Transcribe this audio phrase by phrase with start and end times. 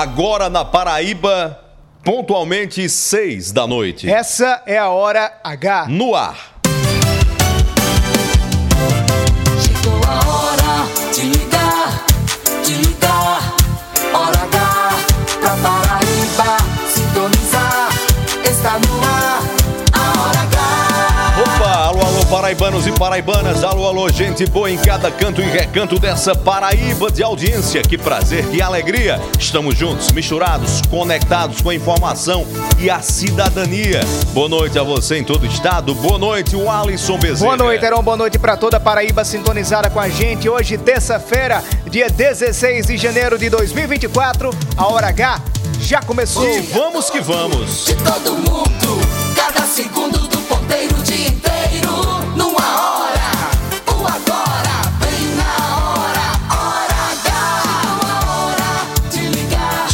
[0.00, 1.58] Agora na Paraíba,
[2.04, 4.08] pontualmente 6 da noite.
[4.08, 5.86] Essa é a hora H.
[5.88, 6.38] No ar.
[9.60, 12.04] Chegou a hora de ligar,
[12.64, 13.56] de ligar.
[14.14, 14.94] Hora H
[15.40, 16.56] pra Paraíba
[16.94, 17.88] sintonizar.
[18.48, 18.97] Está no
[22.48, 27.22] paraibanos e paraibanas, alô, alô, gente boa em cada canto e recanto dessa Paraíba de
[27.22, 27.82] audiência.
[27.82, 29.20] Que prazer, que alegria.
[29.38, 32.46] Estamos juntos, misturados, conectados com a informação
[32.78, 34.00] e a cidadania.
[34.32, 35.94] Boa noite a você em todo o estado.
[35.94, 37.54] Boa noite, o Alisson Bezerra.
[37.54, 38.02] Boa noite, Heron.
[38.02, 40.48] Boa noite para toda a Paraíba sintonizada com a gente.
[40.48, 44.48] Hoje, terça-feira, dia 16 de janeiro de 2024.
[44.74, 45.42] A hora H
[45.80, 46.48] já começou.
[46.48, 47.84] E vamos que vamos.
[47.84, 49.00] De todo mundo,
[49.36, 50.27] cada segundo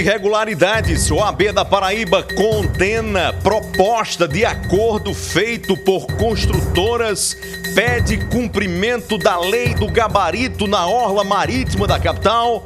[0.00, 1.10] Irregularidades.
[1.10, 7.36] O AB da Paraíba condena proposta de acordo feito por construtoras,
[7.74, 12.64] pede cumprimento da lei do gabarito na orla marítima da capital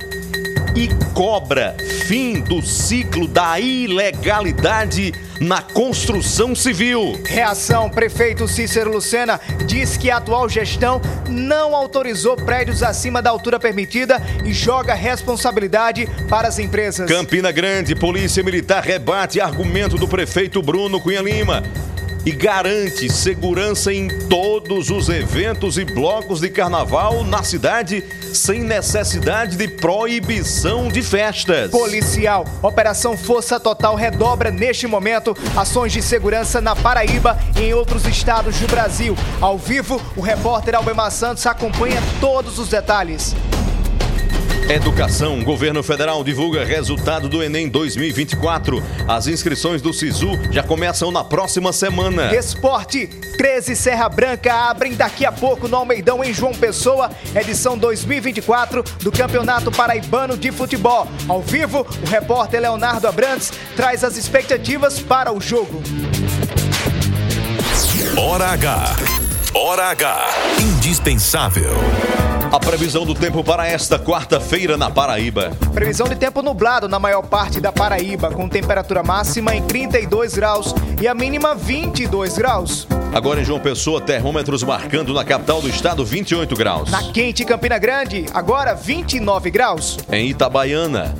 [0.77, 5.13] e cobra fim do ciclo da ilegalidade
[5.45, 7.21] na construção civil.
[7.25, 13.61] Reação: Prefeito Cícero Lucena diz que a atual gestão não autorizou prédios acima da altura
[13.61, 17.09] permitida e joga responsabilidade para as empresas.
[17.09, 21.63] Campina Grande, Polícia Militar rebate argumento do prefeito Bruno Cunha Lima
[22.25, 28.03] e garante segurança em todos os eventos e blocos de carnaval na cidade,
[28.33, 31.71] sem necessidade de proibição de festas.
[31.71, 38.07] Policial, Operação Força Total redobra neste momento ações de segurança na Paraíba e em outros
[38.07, 39.17] estados do Brasil.
[39.41, 43.35] Ao vivo, o repórter Albemar Santos acompanha todos os detalhes.
[44.69, 45.45] Educação.
[45.45, 48.83] Governo Federal divulga resultado do Enem 2024.
[49.07, 52.35] As inscrições do SISU já começam na próxima semana.
[52.35, 58.83] Esporte, 13 Serra Branca abrem daqui a pouco no Almeidão em João Pessoa, edição 2024
[59.03, 61.07] do Campeonato Paraibano de Futebol.
[61.29, 65.83] Ao vivo, o repórter Leonardo Abrantes traz as expectativas para o jogo.
[68.17, 68.97] Hora H.
[69.53, 70.29] Hora H.
[70.59, 71.75] Indispensável.
[72.55, 75.51] A previsão do tempo para esta quarta-feira na Paraíba.
[75.73, 80.73] Previsão de tempo nublado na maior parte da Paraíba, com temperatura máxima em 32 graus
[81.03, 82.87] e a mínima 22 graus.
[83.13, 86.93] Agora em João Pessoa, termômetros marcando na capital do estado 28 graus.
[86.93, 89.99] Na quente Campina Grande, agora 29 graus.
[90.13, 91.13] Em Itabaiana,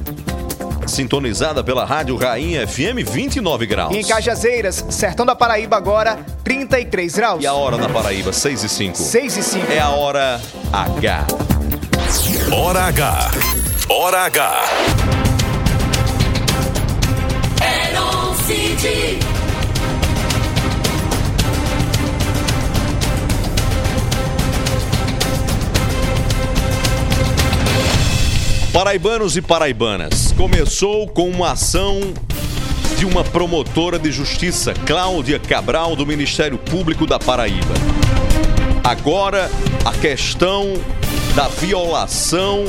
[0.87, 3.95] sintonizada pela Rádio Rainha FM 29 graus.
[3.95, 7.43] E em Cajazeiras, sertão da Paraíba, agora 33 graus.
[7.43, 8.97] E a hora na Paraíba, 6 e 5.
[8.97, 9.73] 6 e 5.
[9.73, 10.41] É a hora
[10.73, 11.27] H.
[12.53, 13.31] Hora H.
[13.89, 14.65] Hora H.
[17.61, 19.34] Heron
[28.75, 32.01] Paraibanos e paraibanas, começou com uma ação
[32.99, 37.73] de uma promotora de justiça, Cláudia Cabral, do Ministério Público da Paraíba.
[38.83, 39.49] Agora,
[39.85, 40.73] a questão
[41.37, 42.65] da violação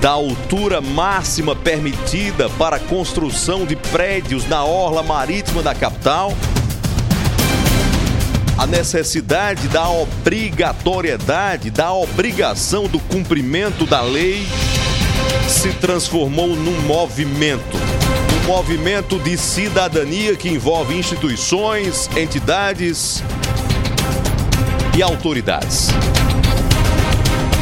[0.00, 6.32] da altura máxima permitida para a construção de prédios na orla marítima da capital
[8.58, 14.46] a necessidade da obrigatoriedade, da obrigação do cumprimento da lei
[15.48, 17.76] se transformou num movimento.
[18.42, 23.22] Um movimento de cidadania que envolve instituições, entidades
[24.96, 25.88] e autoridades.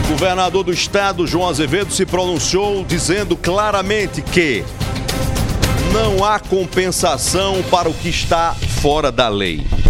[0.04, 4.64] O governador do estado, João Azevedo, se pronunciou dizendo claramente que
[5.92, 9.83] não há compensação para o que está fora da lei.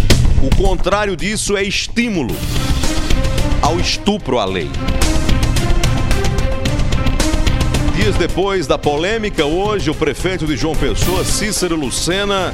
[0.45, 2.35] O contrário disso é estímulo
[3.63, 4.69] ao estupro à lei.
[7.95, 12.53] Dias depois da polêmica, hoje o prefeito de João Pessoa, Cícero Lucena,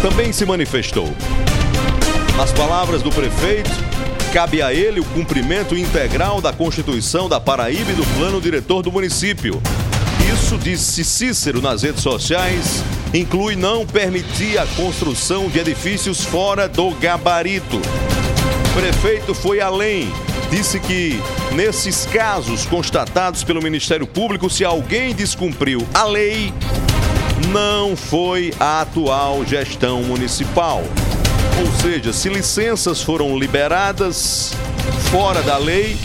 [0.00, 1.12] também se manifestou.
[2.36, 3.72] Nas palavras do prefeito,
[4.32, 8.92] cabe a ele o cumprimento integral da Constituição da Paraíba e do plano diretor do
[8.92, 9.60] município.
[10.32, 12.84] Isso, disse Cícero nas redes sociais,
[13.14, 17.76] inclui não permitir a construção de edifícios fora do gabarito.
[17.76, 20.12] O prefeito foi além.
[20.50, 21.20] Disse que,
[21.52, 26.52] nesses casos constatados pelo Ministério Público, se alguém descumpriu a lei,
[27.52, 30.82] não foi a atual gestão municipal.
[31.60, 34.52] Ou seja, se licenças foram liberadas
[35.10, 35.96] fora da lei,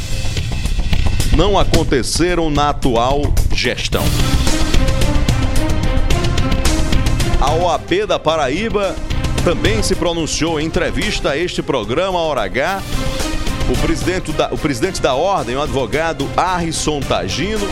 [1.35, 3.21] não aconteceram na atual
[3.53, 4.03] gestão.
[7.41, 8.95] A OAB da Paraíba
[9.45, 12.81] também se pronunciou em entrevista a este programa Hora H.
[13.69, 17.65] O presidente da, o presidente da ordem, o advogado Arrisson Tagino,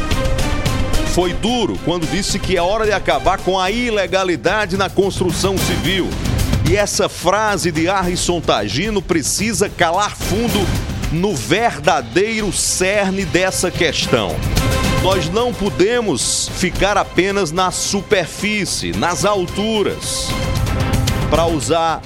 [1.13, 6.07] foi duro quando disse que é hora de acabar com a ilegalidade na construção civil.
[6.69, 10.65] E essa frase de Arrisson Tagino precisa calar fundo
[11.11, 14.35] no verdadeiro cerne dessa questão.
[15.03, 20.27] Nós não podemos ficar apenas na superfície, nas alturas.
[21.29, 22.01] Para usar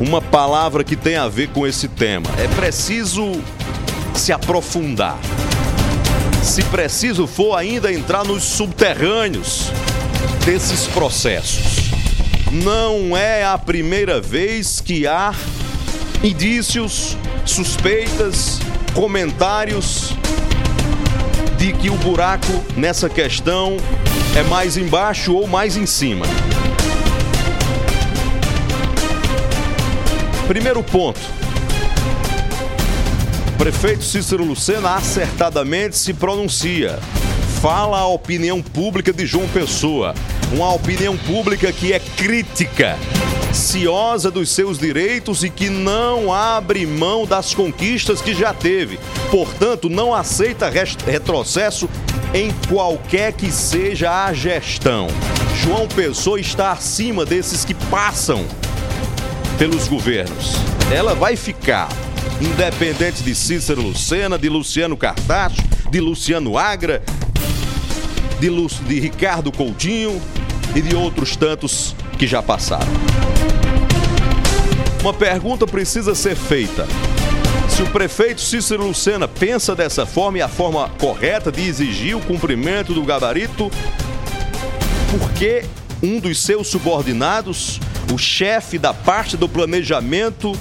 [0.00, 3.40] uma palavra que tem a ver com esse tema, é preciso
[4.14, 5.18] se aprofundar.
[6.42, 9.70] Se preciso for ainda entrar nos subterrâneos
[10.44, 11.92] desses processos.
[12.50, 15.32] Não é a primeira vez que há
[16.22, 18.58] indícios, suspeitas,
[18.94, 20.14] comentários
[21.62, 23.76] de que o buraco nessa questão
[24.36, 26.26] é mais embaixo ou mais em cima.
[30.48, 31.20] Primeiro ponto.
[33.56, 36.98] Prefeito Cícero Lucena acertadamente se pronuncia.
[37.60, 40.16] Fala a opinião pública de João Pessoa.
[40.52, 42.98] Uma opinião pública que é crítica
[43.54, 48.98] ciosa dos seus direitos e que não abre mão das conquistas que já teve.
[49.30, 50.70] Portanto, não aceita
[51.06, 51.88] retrocesso
[52.34, 55.06] em qualquer que seja a gestão.
[55.62, 58.44] João Pessoa está acima desses que passam
[59.58, 60.54] pelos governos.
[60.92, 61.88] Ela vai ficar
[62.40, 67.02] independente de Cícero Lucena, de Luciano Cartacho, de Luciano Agra,
[68.40, 70.20] de, Lu de Ricardo Coutinho
[70.74, 72.92] e de outros tantos que já passaram.
[75.02, 76.86] Uma pergunta precisa ser feita.
[77.68, 82.20] Se o prefeito Cícero Lucena pensa dessa forma e a forma correta de exigir o
[82.20, 83.70] cumprimento do gabarito,
[85.10, 85.64] por que
[86.02, 87.80] um dos seus subordinados,
[88.12, 90.52] o chefe da parte do planejamento,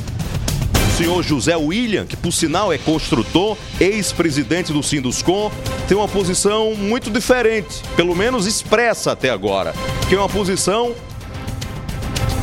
[1.01, 5.51] senhor José William, que por sinal é construtor, ex-presidente do Sinduscom,
[5.87, 9.73] tem uma posição muito diferente, pelo menos expressa até agora,
[10.07, 10.93] que é uma posição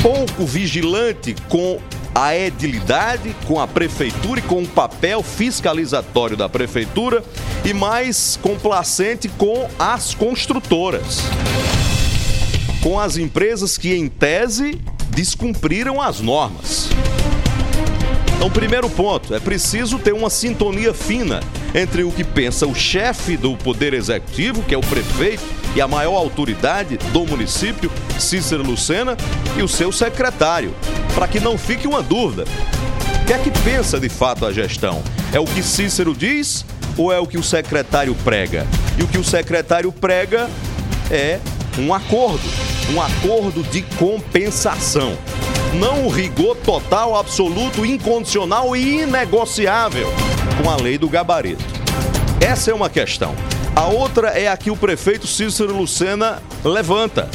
[0.02, 1.80] pouco vigilante com
[2.12, 7.22] a edilidade, com a prefeitura e com o papel fiscalizatório da prefeitura
[7.64, 11.20] e mais complacente com as construtoras.
[12.82, 16.88] Com as empresas que, em tese, descumpriram as normas.
[18.38, 21.40] Então, primeiro ponto, é preciso ter uma sintonia fina
[21.74, 25.42] entre o que pensa o chefe do Poder Executivo, que é o prefeito
[25.74, 29.16] e a maior autoridade do município, Cícero Lucena,
[29.56, 30.72] e o seu secretário,
[31.16, 32.44] para que não fique uma dúvida.
[33.22, 35.02] O que é que pensa de fato a gestão?
[35.32, 36.64] É o que Cícero diz
[36.96, 38.64] ou é o que o secretário prega?
[38.96, 40.48] E o que o secretário prega
[41.10, 41.40] é
[41.76, 42.48] um acordo,
[42.94, 45.18] um acordo de compensação.
[45.74, 50.08] Não o rigor total, absoluto, incondicional e inegociável
[50.62, 51.62] com a lei do gabarito.
[52.40, 53.34] Essa é uma questão.
[53.76, 57.30] A outra é a que o prefeito Cícero Lucena levanta,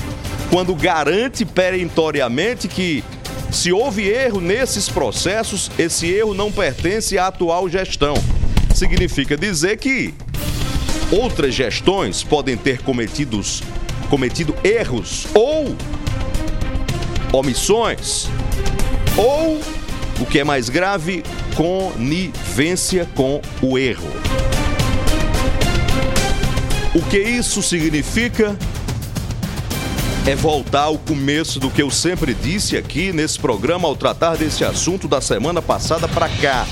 [0.49, 3.03] quando garante perentoriamente que
[3.51, 8.15] se houve erro nesses processos, esse erro não pertence à atual gestão.
[8.73, 10.13] Significa dizer que
[11.11, 13.61] outras gestões podem ter cometidos,
[14.09, 15.75] cometido erros ou
[17.33, 18.27] omissões,
[19.17, 19.59] ou,
[20.19, 21.23] o que é mais grave,
[21.55, 24.09] conivência com o erro.
[26.93, 28.55] O que isso significa?
[30.27, 34.63] É voltar ao começo do que eu sempre disse aqui nesse programa ao tratar desse
[34.63, 36.67] assunto da semana passada para cá.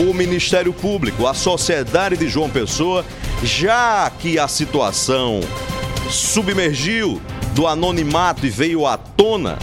[0.00, 3.04] O Ministério Público, a sociedade de João Pessoa,
[3.42, 5.40] já que a situação
[6.10, 7.20] submergiu
[7.58, 9.58] do anonimato e veio à tona,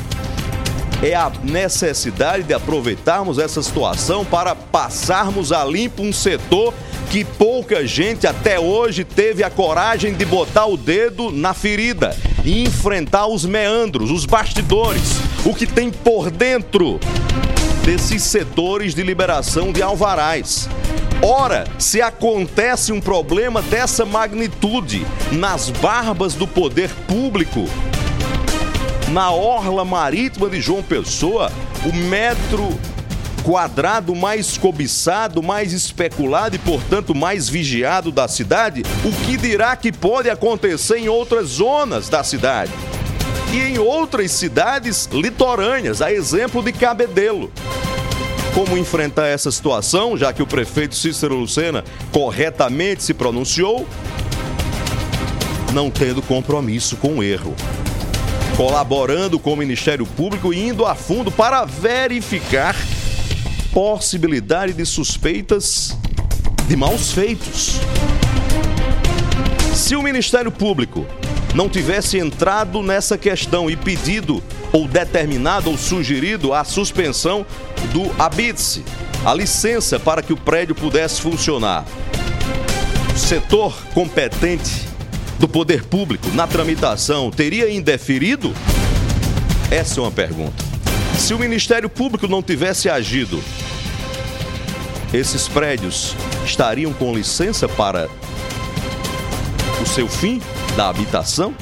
[1.02, 6.74] é a necessidade de aproveitarmos essa situação para passarmos a limpo um setor
[7.10, 12.64] que pouca gente até hoje teve a coragem de botar o dedo na ferida e
[12.64, 15.14] enfrentar os meandros, os bastidores,
[15.46, 17.00] o que tem por dentro
[17.86, 20.68] desses setores de liberação de alvarás.
[21.22, 27.66] Ora, se acontece um problema dessa magnitude nas barbas do poder público,
[29.10, 31.52] na orla marítima de João Pessoa,
[31.86, 32.78] o metro
[33.44, 39.92] quadrado mais cobiçado, mais especulado e, portanto, mais vigiado da cidade, o que dirá que
[39.92, 42.72] pode acontecer em outras zonas da cidade?
[43.54, 47.52] E em outras cidades litorâneas, a exemplo de Cabedelo.
[48.56, 53.88] Como enfrentar essa situação, já que o prefeito Cícero Lucena corretamente se pronunciou,
[55.74, 57.54] não tendo compromisso com o erro
[58.56, 62.76] colaborando com o Ministério Público e indo a fundo para verificar
[63.74, 65.98] possibilidade de suspeitas
[66.66, 67.80] de maus feitos.
[69.74, 71.06] Se o Ministério Público
[71.54, 74.42] não tivesse entrado nessa questão e pedido
[74.72, 77.46] ou determinado ou sugerido a suspensão
[77.92, 78.84] do habite
[79.26, 81.86] a licença para que o prédio pudesse funcionar,
[83.14, 84.88] o setor competente
[85.40, 88.54] do poder público na tramitação teria indeferido?
[89.72, 90.64] Essa é uma pergunta.
[91.18, 93.42] Se o Ministério Público não tivesse agido
[95.14, 98.10] esses prédios estariam com licença para
[99.82, 100.42] o seu fim
[100.76, 101.56] da habitação?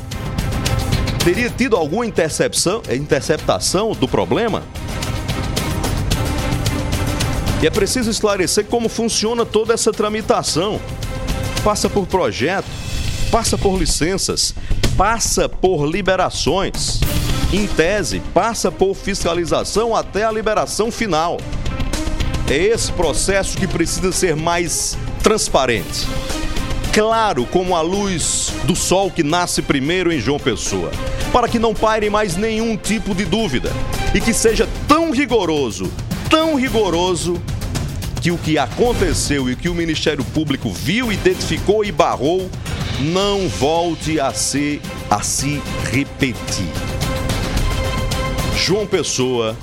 [1.23, 4.61] Teria tido alguma intercepção, interceptação do problema?
[7.61, 10.81] E é preciso esclarecer como funciona toda essa tramitação.
[11.63, 12.67] Passa por projeto,
[13.31, 14.53] passa por licenças,
[14.97, 16.99] passa por liberações.
[17.53, 21.37] Em tese, passa por fiscalização até a liberação final.
[22.49, 26.05] É esse processo que precisa ser mais transparente.
[26.93, 30.91] Claro como a luz do sol que nasce primeiro em João Pessoa,
[31.31, 33.71] para que não paire mais nenhum tipo de dúvida
[34.13, 35.91] e que seja tão rigoroso,
[36.29, 37.41] tão rigoroso
[38.21, 42.47] que o que aconteceu e que o Ministério Público viu, identificou e barrou
[42.99, 45.59] não volte a ser a se
[45.91, 46.69] repetir.
[48.55, 49.57] João Pessoa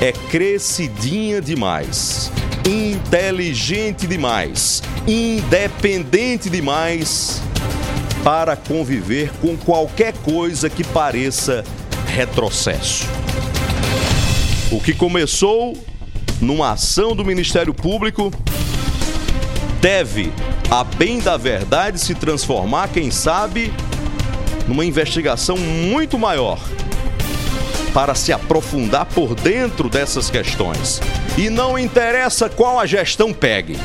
[0.00, 2.30] é crescidinha demais,
[2.68, 7.40] inteligente demais, independente demais
[8.22, 11.64] para conviver com qualquer coisa que pareça
[12.06, 13.06] retrocesso.
[14.70, 15.76] O que começou
[16.40, 18.30] numa ação do Ministério Público
[19.80, 20.30] deve,
[20.70, 23.72] a bem da verdade, se transformar, quem sabe,
[24.66, 26.60] numa investigação muito maior
[27.94, 31.00] para se aprofundar por dentro dessas questões.
[31.38, 33.78] E não interessa qual a gestão pegue.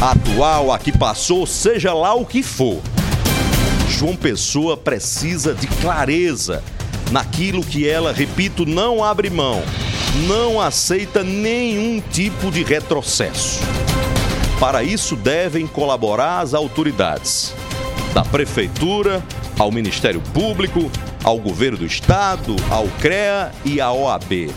[0.00, 2.80] Atual, a que passou, seja lá o que for.
[3.86, 6.64] João Pessoa precisa de clareza
[7.10, 9.62] naquilo que ela, repito, não abre mão,
[10.26, 13.60] não aceita nenhum tipo de retrocesso.
[14.58, 17.52] Para isso devem colaborar as autoridades,
[18.14, 19.22] da prefeitura
[19.58, 20.90] ao Ministério Público,
[21.22, 24.50] ao governo do estado, ao CREA e à OAB.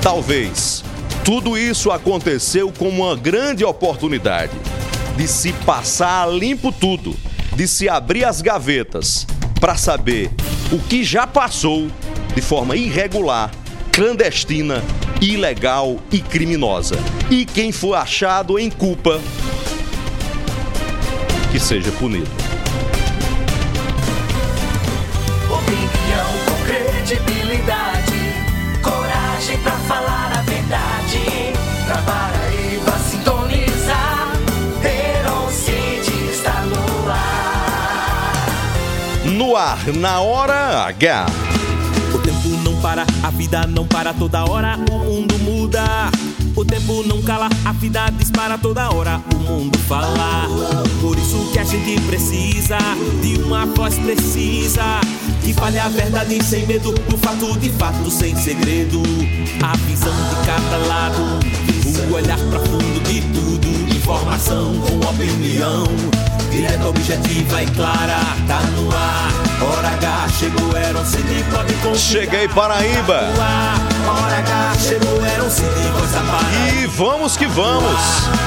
[0.00, 0.82] Talvez
[1.24, 4.52] tudo isso aconteceu como uma grande oportunidade
[5.16, 7.14] de se passar limpo tudo,
[7.54, 9.26] de se abrir as gavetas
[9.60, 10.30] para saber
[10.72, 11.88] o que já passou
[12.34, 13.52] de forma irregular,
[13.92, 14.82] clandestina,
[15.20, 16.96] ilegal e criminosa.
[17.30, 19.20] E quem for achado em culpa,
[21.52, 22.41] que seja punido.
[39.62, 41.26] Ar, na hora H.
[42.12, 46.10] O tempo não para, a vida não para toda hora, o mundo muda.
[46.56, 50.48] O tempo não cala, a vida dispara toda hora, o mundo fala.
[51.00, 52.76] Por isso que a gente precisa
[53.22, 55.00] de uma voz precisa.
[55.42, 59.00] Que fale a verdade sem medo, do fato de fato sem segredo.
[59.62, 61.22] A visão de cada lado,
[62.10, 63.96] o olhar profundo de tudo.
[63.96, 65.84] Informação com opinião,
[66.52, 68.20] direta, objetiva e clara.
[68.46, 69.32] Tá no ar,
[69.62, 71.96] hora H, chegou, um CD, pode confiar.
[71.96, 73.18] Cheguei, Paraíba.
[73.18, 76.80] Tá no ar, hora H, chegou, CD, voz da Paraíba.
[76.80, 78.00] E vamos que vamos.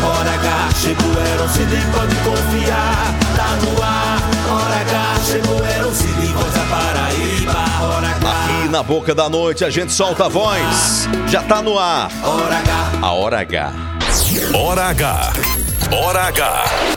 [0.04, 3.16] Hora H, chegou, um CD, pode confiar.
[3.36, 4.20] Tá no ar,
[4.50, 7.66] hora H, chegou, CD, voz da Paraíba.
[7.84, 11.10] Hora H, Aqui na boca da noite a gente solta a voz.
[11.28, 12.10] Já tá no ar.
[12.24, 12.92] hora H.
[13.02, 13.74] A hora H.
[14.54, 15.34] Hora H.
[15.92, 16.95] Hora H.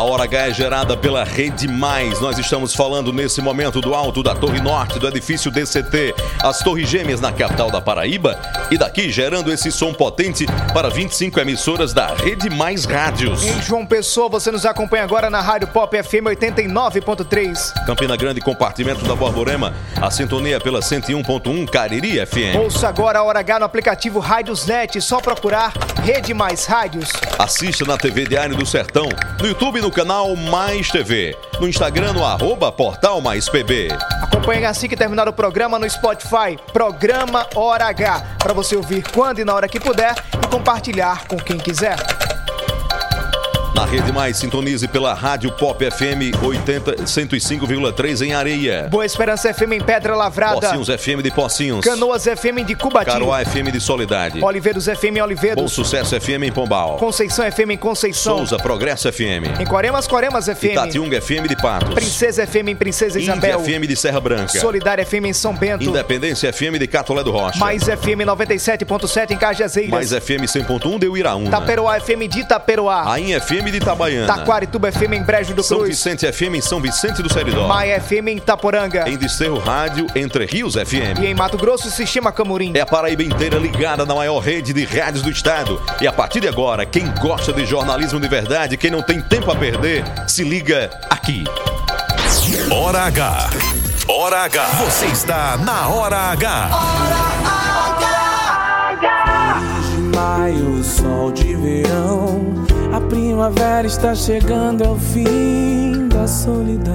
[0.00, 2.22] A Hora H é gerada pela Rede Mais.
[2.22, 6.88] Nós estamos falando nesse momento do alto da Torre Norte do edifício DCT, as Torres
[6.88, 8.40] Gêmeas na capital da Paraíba,
[8.70, 13.44] e daqui gerando esse som potente para 25 emissoras da Rede Mais Rádios.
[13.44, 17.84] Em João Pessoa, você nos acompanha agora na Rádio Pop FM 89.3.
[17.84, 22.56] Campina Grande, compartimento da Borborema, a sintonia pela 101.1 Cariri FM.
[22.56, 27.10] Ouça agora a Hora H no aplicativo Rádiosnet, só procurar Rede Mais Rádios.
[27.38, 29.06] Assista na TV Diário do Sertão,
[29.38, 33.88] no YouTube no canal Mais TV, no Instagram no arroba Portal Mais PB.
[34.22, 39.40] Acompanhe assim que terminar o programa no Spotify, Programa Hora H, para você ouvir quando
[39.40, 41.96] e na hora que puder e compartilhar com quem quiser.
[43.90, 48.86] Rede Mais, sintonize pela Rádio Pop FM 80 105,3 em Areia.
[48.88, 50.60] Boa Esperança FM em Pedra Lavrada.
[50.60, 51.84] Pocinhos FM de Pocinhos.
[51.84, 53.06] Canoas FM de Cubati.
[53.06, 54.40] Caroá FM de Soledade.
[54.44, 55.72] Oliveiros FM em Bom Oliveiros.
[55.72, 56.98] Sucesso FM em Pombal.
[56.98, 58.36] Conceição FM em Conceição.
[58.38, 59.58] Souza Progresso FM.
[59.58, 60.66] Em Coremas, Coremas FM.
[60.66, 61.92] Itatiunga FM de Patos.
[61.92, 63.58] Princesa FM em Princesa Índia Isabel.
[63.58, 64.56] FM de Serra Branca.
[64.60, 65.82] Solidária FM em São Bento.
[65.82, 67.58] Independência FM de Catolé do Rocha.
[67.58, 69.90] Mais FM 97.7 em Cajazeiras.
[69.90, 71.50] Mais FM 100.1 de Uiraúna.
[71.50, 73.02] Taperoá FM de Itaperoá.
[73.02, 74.26] Rainha FM de Itabaiana.
[74.26, 75.90] Taquarituba FM em Brejo do São Cruz.
[75.90, 77.66] Vicente FM em São Vicente do Seridó.
[77.66, 79.08] Maia FM em Itaporanga.
[79.08, 81.18] Em Desterro Rádio Entre Rios FM.
[81.20, 82.72] E em Mato Grosso, Sistema Camurim.
[82.76, 85.80] É a Paraíba inteira ligada na maior rede de rádios do estado.
[86.00, 89.50] E a partir de agora, quem gosta de jornalismo de verdade, quem não tem tempo
[89.50, 91.44] a perder, se liga aqui.
[92.70, 93.50] Hora H.
[94.08, 94.64] Hora H.
[94.84, 96.70] Você está na Hora H.
[99.90, 102.64] de maio, sol de verão.
[103.40, 106.94] A primavera está chegando ao fim da solidão.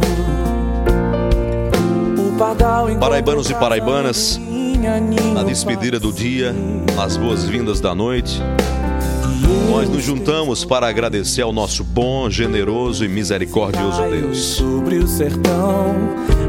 [3.00, 4.40] Paraibanos e paraibanas,
[5.34, 6.54] Na despedida do dia,
[6.96, 8.40] nas boas-vindas da noite,
[9.72, 14.38] nós nos juntamos para agradecer ao nosso bom, generoso e misericordioso Deus.
[14.38, 15.96] Sobre o sertão,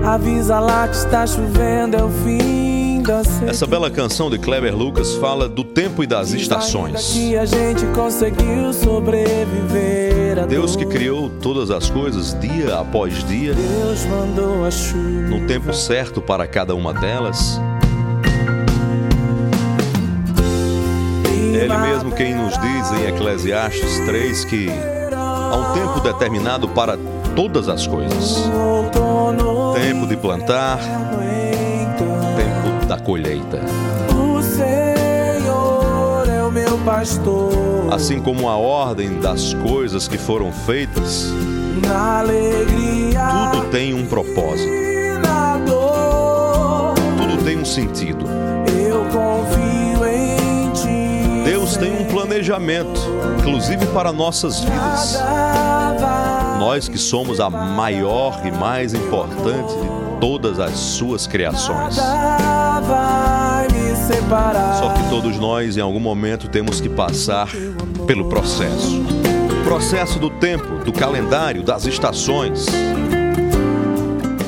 [0.04, 2.75] avisa lá que está chovendo, é o fim.
[3.46, 7.12] Essa bela canção de Kleber Lucas fala do tempo e das estações.
[7.12, 13.54] Que a gente conseguiu sobreviver a Deus que criou todas as coisas dia após dia,
[13.54, 15.28] Deus mandou a chuva.
[15.28, 17.60] no tempo certo para cada uma delas.
[21.54, 24.68] Ele mesmo quem nos diz em Eclesiastes 3 que
[25.14, 26.98] há um tempo determinado para
[27.36, 28.42] todas as coisas:
[29.80, 30.80] tempo de plantar,
[33.06, 33.60] colheita.
[34.18, 37.52] o Senhor é o meu pastor.
[37.92, 41.28] Assim como a ordem das coisas que foram feitas,
[41.86, 44.68] Na alegria tudo tem um propósito,
[45.22, 48.26] na dor, tudo tem um sentido.
[48.76, 51.44] eu confio em ti.
[51.44, 53.00] Deus tem um planejamento,
[53.38, 55.16] inclusive para nossas vidas.
[56.58, 61.96] Nós que somos a maior e mais importante de todas as suas criações.
[62.86, 64.78] Vai me separar.
[64.78, 67.48] Só que todos nós, em algum momento, temos que passar
[68.06, 69.00] pelo processo.
[69.60, 72.66] O processo do tempo, do calendário, das estações.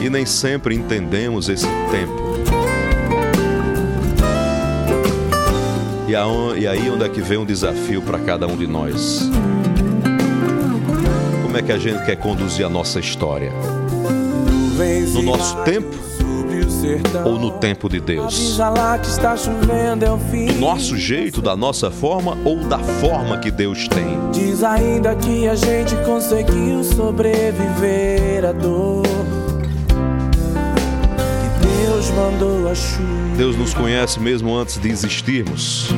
[0.00, 2.28] E nem sempre entendemos esse tempo.
[6.06, 9.28] E aí onde é que vem um desafio para cada um de nós?
[11.42, 13.52] Como é que a gente quer conduzir a nossa história?
[15.12, 16.17] No nosso tempo.
[17.24, 18.34] Ou no tempo de Deus?
[18.34, 20.52] Avisa lá que está chovendo, é.
[20.52, 24.18] Do nosso jeito, da nossa forma ou da forma que Deus tem?
[24.32, 29.02] Diz ainda que a gente conseguiu sobreviver à dor.
[31.60, 33.36] Que Deus mandou a chuva.
[33.36, 35.90] Deus nos conhece mesmo antes de existirmos.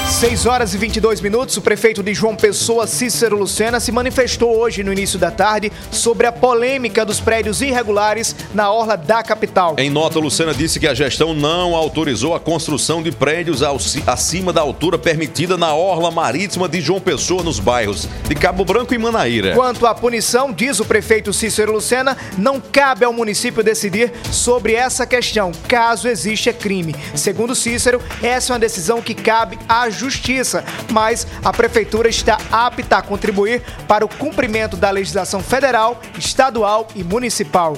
[0.08, 4.84] 6 horas e 22 minutos, o prefeito de João Pessoa, Cícero Lucena, se manifestou hoje
[4.84, 9.76] no início da tarde sobre a polêmica dos prédios irregulares na orla da capital.
[9.78, 13.62] Em nota, Lucena disse que a gestão não autorizou a construção de prédios
[14.06, 18.94] acima da altura permitida na orla marítima de João Pessoa, nos bairros de Cabo Branco
[18.94, 19.54] e Manaíra.
[19.54, 25.06] Quanto à punição, diz o prefeito Cícero Lucena, não cabe ao município decidir sobre essa
[25.06, 26.96] questão, caso exista crime.
[27.16, 32.98] Segundo Cícero, essa é uma decisão que cabe à justiça, mas a prefeitura está apta
[32.98, 37.76] a contribuir para o cumprimento da legislação federal, estadual e municipal.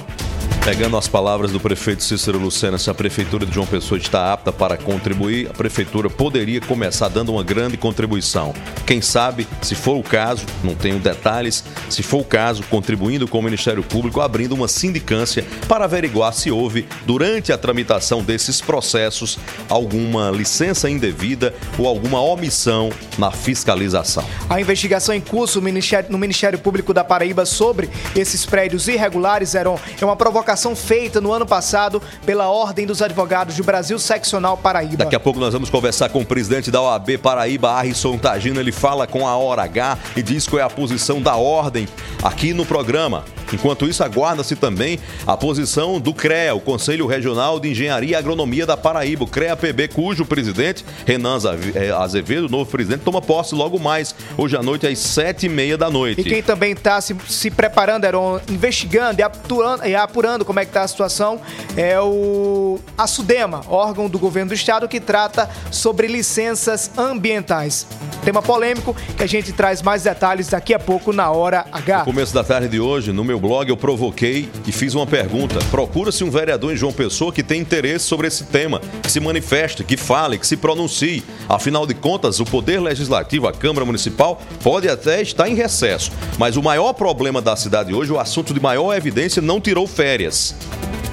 [0.64, 4.52] Pegando as palavras do prefeito Cícero Lucena, se a prefeitura de João Pessoa está apta
[4.52, 8.52] para contribuir, a prefeitura poderia começar dando uma grande contribuição.
[8.86, 13.38] Quem sabe, se for o caso, não tenho detalhes, se for o caso, contribuindo com
[13.38, 19.38] o Ministério Público, abrindo uma sindicância para averiguar se houve, durante a tramitação desses processos,
[19.70, 24.24] alguma licença indevida ou alguma omissão na fiscalização.
[24.50, 30.04] A investigação em curso no Ministério, Público da Paraíba sobre esses prédios irregulares, Heron, é
[30.04, 35.04] uma provocação feita no ano passado pela Ordem dos Advogados do Brasil Seccional Paraíba.
[35.04, 38.60] Daqui a pouco nós vamos conversar com o presidente da OAB Paraíba, Arrisson Tagino.
[38.60, 41.86] Ele fala com a Hora H e diz qual é a posição da ordem
[42.22, 43.24] aqui no programa.
[43.52, 48.66] Enquanto isso, aguarda-se também a posição do CREA, o Conselho Regional de Engenharia e Agronomia
[48.66, 51.38] da Paraíba, o CREA-PB, cujo presidente, Renan
[51.74, 55.76] eh, Azevedo, novo presidente, toma posse logo mais, hoje à noite, às sete e meia
[55.76, 56.20] da noite.
[56.20, 60.64] E quem também está se, se preparando, Heron, investigando e apurando, e apurando como é
[60.64, 61.40] que está a situação,
[61.76, 67.86] é o a Sudema, órgão do governo do estado que trata sobre licenças ambientais.
[68.24, 72.00] Tema polêmico que a gente traz mais detalhes daqui a pouco na hora H.
[72.00, 75.58] No começo da tarde de hoje, no meu blog, eu provoquei e fiz uma pergunta.
[75.70, 79.84] Procura-se um vereador em João Pessoa que tem interesse sobre esse tema, que se manifeste,
[79.84, 81.22] que fale, que se pronuncie.
[81.48, 86.10] Afinal de contas, o Poder Legislativo, a Câmara Municipal, pode até estar em recesso.
[86.38, 90.54] Mas o maior problema da cidade hoje, o assunto de maior evidência, não tirou férias.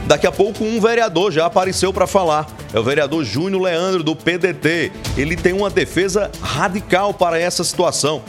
[0.07, 2.47] Daqui a pouco um vereador já apareceu para falar.
[2.71, 4.91] É o vereador Júnior Leandro do PDT.
[5.17, 8.21] Ele tem uma defesa radical para essa situação.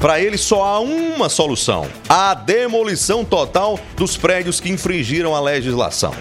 [0.00, 6.12] Para ele só há uma solução: a demolição total dos prédios que infringiram a legislação.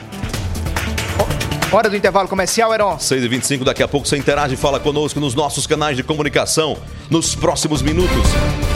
[1.71, 2.95] Hora do intervalo comercial, Heron.
[2.95, 6.77] 6h25, daqui a pouco você interage e fala conosco nos nossos canais de comunicação.
[7.09, 8.23] Nos próximos minutos,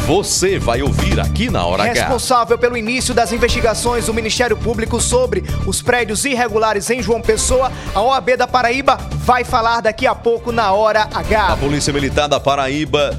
[0.05, 1.93] você vai ouvir aqui na Hora H.
[1.93, 7.71] Responsável pelo início das investigações do Ministério Público sobre os prédios irregulares em João Pessoa,
[7.95, 11.57] a OAB da Paraíba vai falar daqui a pouco na hora A H.
[11.57, 13.17] Polícia Militar da Paraíba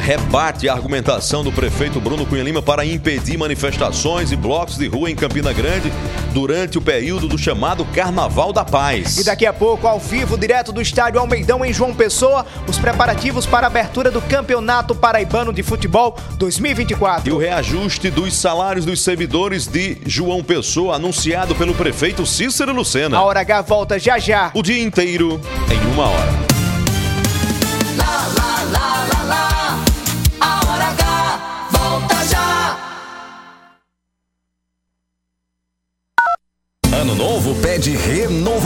[0.00, 5.10] rebate a argumentação do prefeito Bruno Cunha Lima para impedir manifestações e blocos de rua
[5.10, 5.92] em Campina Grande
[6.32, 9.18] durante o período do chamado Carnaval da Paz.
[9.18, 13.46] E daqui a pouco, ao vivo, direto do estádio Almeidão em João Pessoa, os preparativos
[13.46, 17.28] para a abertura do Campeonato Paraibano de Futebol 2024.
[17.28, 23.16] E o reajuste dos salários dos servidores de João Pessoa, anunciado pelo prefeito Cícero Lucena.
[23.18, 24.50] A Hora H volta já já.
[24.54, 26.57] O dia inteiro em uma hora.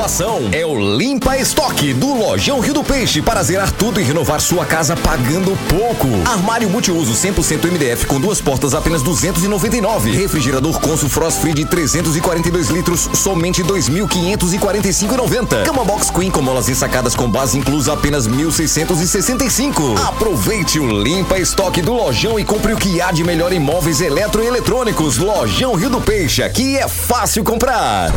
[0.02, 0.48] Renovação.
[0.52, 4.66] É o Limpa Estoque do Lojão Rio do Peixe para zerar tudo e renovar sua
[4.66, 6.08] casa pagando pouco.
[6.24, 10.10] Armário multiuso 100% MDF com duas portas apenas 299.
[10.10, 15.64] Refrigerador Consul Frost Free de 342 litros somente 2.545,90.
[15.64, 20.00] Cama Box Queen com molas ensacadas com base inclusa apenas 1.665.
[20.08, 24.00] Aproveite o Limpa Estoque do Lojão e compre o que há de melhor em móveis
[24.00, 25.18] eletroeletrônicos.
[25.18, 28.12] Lojão Rio do Peixe, aqui é fácil comprar.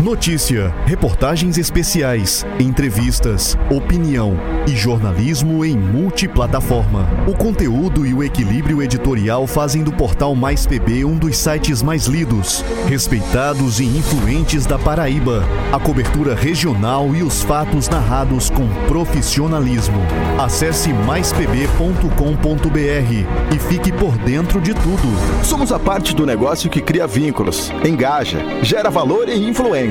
[0.00, 7.08] Notícia, reportagens especiais, entrevistas, opinião e jornalismo em multiplataforma.
[7.26, 12.06] O conteúdo e o equilíbrio editorial fazem do portal Mais PB um dos sites mais
[12.06, 15.42] lidos, respeitados e influentes da Paraíba.
[15.72, 19.98] A cobertura regional e os fatos narrados com profissionalismo.
[20.38, 25.44] Acesse maispb.com.br e fique por dentro de tudo.
[25.44, 29.87] Somos a parte do negócio que cria vínculos, engaja, gera valor e influência.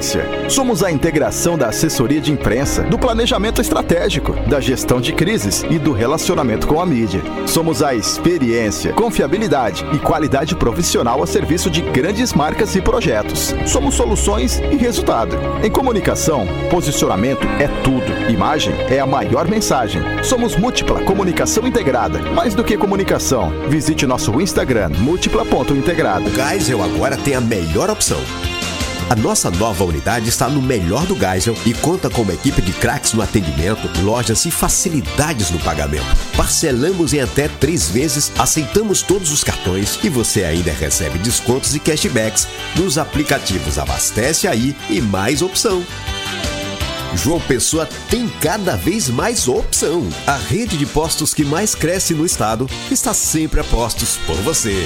[0.49, 5.79] Somos a integração da assessoria de imprensa, do planejamento estratégico, da gestão de crises e
[5.79, 7.21] do relacionamento com a mídia.
[7.45, 13.53] Somos a experiência, confiabilidade e qualidade profissional a serviço de grandes marcas e projetos.
[13.65, 15.35] Somos soluções e resultado.
[15.63, 18.31] Em comunicação, posicionamento é tudo.
[18.31, 20.01] Imagem é a maior mensagem.
[20.23, 22.19] Somos Múltipla Comunicação Integrada.
[22.31, 26.29] Mais do que comunicação, visite nosso Instagram múltipla.integrado.
[26.29, 28.19] Geisel agora tem a melhor opção.
[29.09, 32.73] A nossa nova unidade está no melhor do Geisel e conta com uma equipe de
[32.73, 36.05] craques no atendimento, lojas e facilidades no pagamento.
[36.35, 41.79] Parcelamos em até três vezes, aceitamos todos os cartões e você ainda recebe descontos e
[41.79, 45.81] cashbacks nos aplicativos Abastece Aí e Mais Opção.
[47.15, 50.05] João Pessoa tem cada vez mais opção.
[50.27, 54.85] A rede de postos que mais cresce no estado está sempre a postos por você.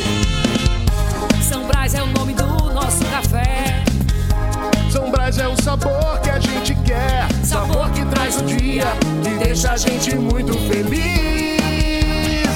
[1.50, 2.41] São é o nome do
[5.62, 7.28] sabor que a gente quer.
[7.44, 8.86] Sabor que traz o dia
[9.26, 12.50] e deixa a gente muito feliz.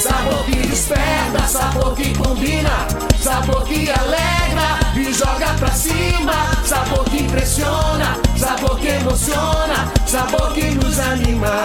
[0.00, 2.86] Sabor que desperta, sabor que combina,
[3.20, 6.32] sabor que alegra e joga pra cima.
[6.64, 11.64] Sabor que impressiona, sabor que emociona, sabor que nos anima.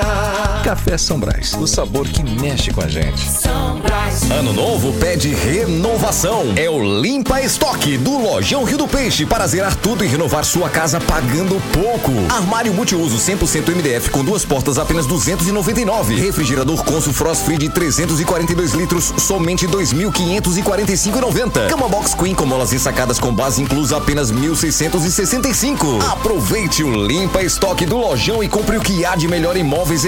[0.74, 3.30] Café São Brás, o sabor que mexe com a gente.
[3.30, 4.24] São Brás.
[4.32, 6.52] Ano novo pede renovação.
[6.56, 10.72] É o Limpa Estoque do Lojão Rio do Peixe para zerar tudo e renovar sua
[10.72, 12.12] casa pagando pouco.
[12.28, 16.16] Armário multiuso 100% MDF com duas portas apenas 299.
[16.16, 21.70] Refrigerador Consul Frost Free de 342 litros somente 2.545,90.
[21.70, 26.04] Cama Box Queen com molas ensacadas com base inclusa apenas 1.665.
[26.12, 30.04] Aproveite o Limpa Estoque do Lojão e compre o que há de melhor em móveis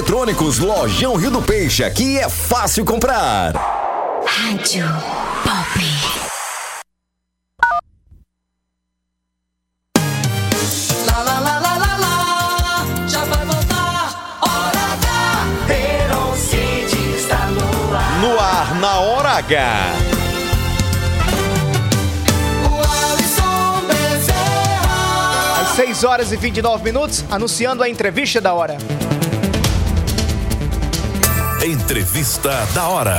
[0.00, 0.58] eletroeletrônicos.
[0.58, 3.52] Lojão Rio do Peixe, aqui é fácil comprar.
[4.26, 4.86] Rádio
[5.44, 5.80] Pop.
[11.06, 13.06] Lá, lá, lá, lá, lá, lá.
[13.06, 14.38] Já vai voltar.
[14.40, 15.72] Hora H.
[15.72, 18.20] Heron City está no ar.
[18.20, 19.92] No ar, na hora H.
[22.64, 25.62] O Alisson Bezerra.
[25.62, 28.76] Às 6 horas e 29 minutos, anunciando a entrevista da hora.
[31.62, 33.18] Entrevista da hora.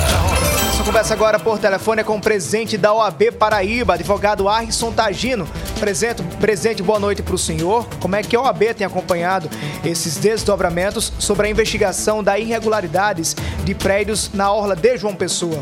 [0.66, 5.48] Nossa conversa agora por telefone é com o presidente da OAB Paraíba, advogado Arson Tagino.
[5.80, 7.88] Presidente, presidente, boa noite para o senhor.
[8.00, 9.48] Como é que a OAB tem acompanhado
[9.86, 15.62] esses desdobramentos sobre a investigação da irregularidades de prédios na orla de João Pessoa?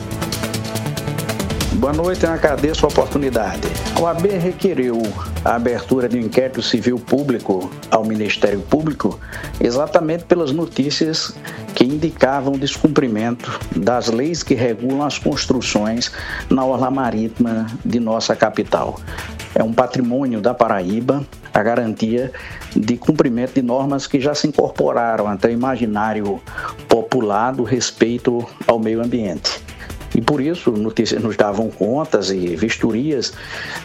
[1.79, 3.61] Boa noite, eu agradeço a oportunidade.
[3.95, 5.01] A OAB requeriu
[5.45, 9.17] a abertura de um inquérito civil público ao Ministério Público
[9.61, 11.33] exatamente pelas notícias
[11.73, 16.11] que indicavam descumprimento das leis que regulam as construções
[16.49, 18.99] na orla marítima de nossa capital.
[19.55, 22.33] É um patrimônio da Paraíba a garantia
[22.75, 26.41] de cumprimento de normas que já se incorporaram até o imaginário
[26.89, 29.68] popular do respeito ao meio ambiente.
[30.15, 33.33] E por isso nos davam contas e vistorias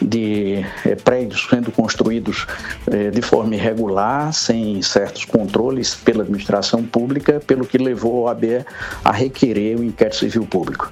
[0.01, 2.47] de é, prédios sendo construídos
[2.87, 8.65] é, de forma irregular, sem certos controles pela administração pública, pelo que levou a OAB
[9.03, 10.91] a requerer o inquérito civil público.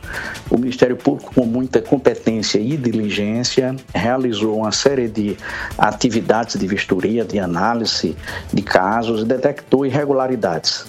[0.49, 5.35] O Ministério Público, com muita competência e diligência, realizou uma série de
[5.77, 8.15] atividades de vistoria, de análise
[8.51, 10.85] de casos e detectou irregularidades.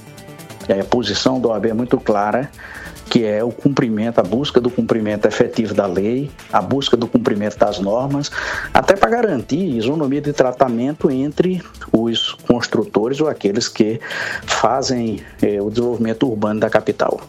[0.68, 2.50] A posição da OAB é muito clara
[3.08, 7.58] que é o cumprimento, a busca do cumprimento efetivo da lei, a busca do cumprimento
[7.58, 8.30] das normas,
[8.72, 11.62] até para garantir isonomia de tratamento entre
[11.92, 14.00] os construtores ou aqueles que
[14.46, 17.20] fazem eh, o desenvolvimento urbano da capital.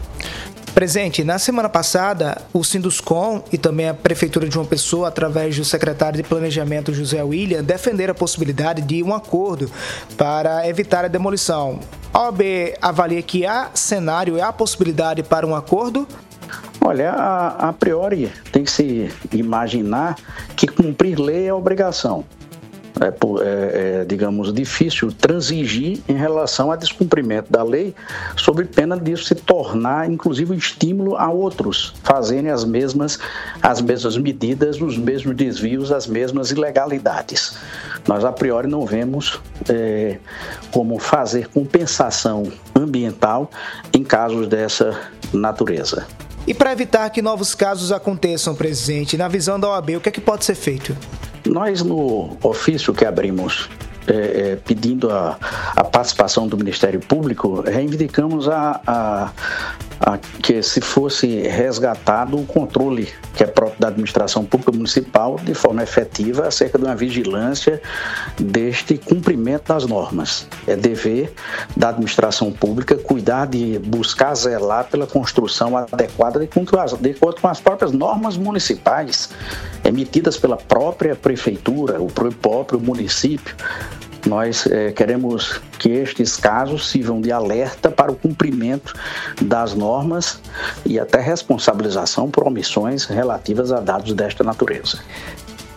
[0.75, 5.63] Presente, na semana passada, o Sinduscom e também a Prefeitura de João Pessoa, através do
[5.63, 9.71] secretário de Planejamento José William, defenderam a possibilidade de um acordo
[10.17, 11.79] para evitar a demolição.
[12.13, 12.41] A OAB
[12.81, 16.05] avalia que há cenário e há possibilidade para um acordo?
[16.81, 20.17] Olha, a, a priori tem que se imaginar
[20.57, 22.25] que cumprir lei é obrigação
[23.01, 27.93] é, é, é, digamos, difícil transigir em relação a descumprimento da lei,
[28.37, 33.19] sob pena disso se tornar, inclusive, um estímulo a outros fazerem as mesmas,
[33.61, 37.57] as mesmas medidas, os mesmos desvios, as mesmas ilegalidades.
[38.07, 40.17] Nós, a priori, não vemos é,
[40.71, 43.49] como fazer compensação ambiental
[43.93, 44.97] em casos dessa
[45.33, 46.05] natureza.
[46.47, 50.11] E para evitar que novos casos aconteçam, presidente, na visão da OAB, o que é
[50.11, 50.95] que pode ser feito?
[51.45, 53.69] Nós, no ofício que abrimos
[54.07, 54.13] é,
[54.51, 55.37] é, pedindo a,
[55.75, 59.31] a, participação do Ministério Público, reivindicamos a, a,
[59.99, 65.53] a, que se fosse resgatado o controle que é próprio da administração pública municipal de
[65.53, 67.81] forma efetiva acerca de uma vigilância
[68.39, 70.47] deste cumprimento das normas.
[70.67, 71.33] É dever
[71.75, 77.91] da administração pública cuidar de buscar zelar pela construção adequada de acordo com as próprias
[77.91, 79.29] normas municipais
[79.83, 83.55] emitidas pela própria prefeitura, o próprio município
[84.25, 88.93] nós é, queremos que estes casos sirvam de alerta para o cumprimento
[89.41, 90.39] das normas
[90.85, 94.99] e até responsabilização por omissões relativas a dados desta natureza.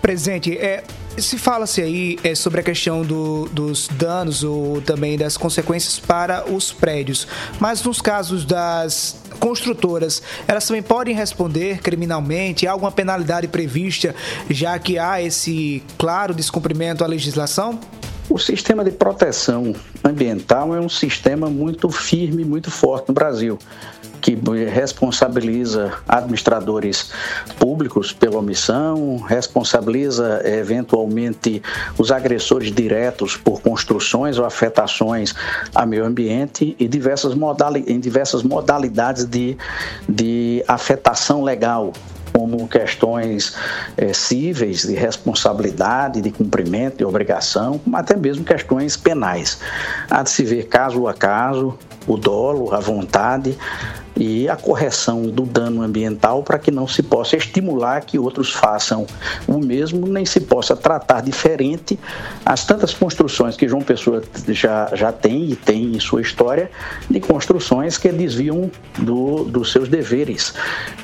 [0.00, 0.84] Presidente, é,
[1.18, 6.50] se fala-se aí é, sobre a questão do, dos danos ou também das consequências para
[6.50, 7.26] os prédios,
[7.58, 12.66] mas nos casos das construtoras, elas também podem responder criminalmente?
[12.66, 14.14] Há alguma penalidade prevista,
[14.48, 17.78] já que há esse claro descumprimento à legislação?
[18.30, 23.58] O sistema de proteção ambiental é um sistema muito firme, muito forte no Brasil,
[24.20, 24.36] que
[24.66, 27.10] responsabiliza administradores
[27.58, 31.62] públicos pela omissão, responsabiliza eventualmente
[31.96, 35.34] os agressores diretos por construções ou afetações
[35.74, 39.56] ao meio ambiente e diversas modali em diversas modalidades de,
[40.06, 41.94] de afetação legal,
[42.32, 43.56] como questões
[43.96, 49.60] é, cíveis de responsabilidade, de cumprimento, de obrigação, como até mesmo questões penais.
[50.10, 51.78] Há de se ver caso a caso
[52.09, 53.57] o dolo, a vontade
[54.16, 59.07] e a correção do dano ambiental para que não se possa estimular que outros façam
[59.47, 61.99] o mesmo, nem se possa tratar diferente
[62.44, 66.71] as tantas construções que João Pessoa já, já tem e tem em sua história
[67.09, 70.53] de construções que desviam do, dos seus deveres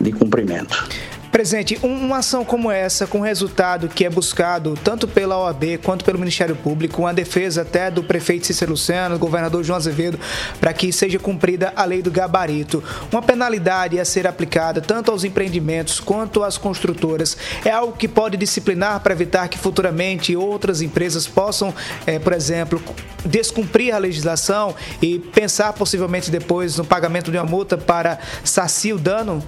[0.00, 0.88] de cumprimento.
[1.34, 6.16] Presente, uma ação como essa, com resultado que é buscado tanto pela OAB quanto pelo
[6.16, 10.16] Ministério Público, uma defesa até do prefeito Cícero Luciano, do governador João Azevedo,
[10.60, 12.84] para que seja cumprida a lei do gabarito.
[13.10, 18.36] Uma penalidade a ser aplicada tanto aos empreendimentos quanto às construtoras é algo que pode
[18.36, 21.74] disciplinar para evitar que futuramente outras empresas possam,
[22.06, 22.80] é, por exemplo,
[23.26, 29.00] descumprir a legislação e pensar possivelmente depois no pagamento de uma multa para saciar o
[29.00, 29.42] dano?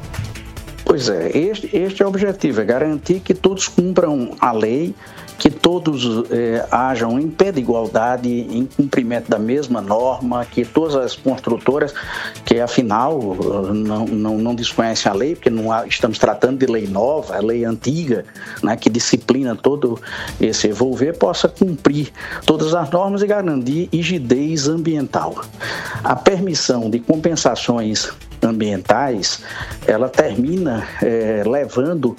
[0.86, 4.94] Pois é, este, este é o objetivo, é garantir que todos cumpram a lei,
[5.38, 10.96] que todos é, hajam em pé de igualdade, em cumprimento da mesma norma, que todas
[10.96, 11.94] as construtoras,
[12.44, 13.20] que afinal
[13.74, 17.64] não, não, não desconhecem a lei, porque não há, estamos tratando de lei nova, lei
[17.64, 18.24] antiga,
[18.62, 20.00] né, que disciplina todo
[20.40, 22.12] esse envolver, possa cumprir
[22.44, 25.34] todas as normas e garantir rigidez ambiental.
[26.02, 28.10] A permissão de compensações
[28.42, 29.40] ambientais,
[29.86, 32.16] ela termina é, levando,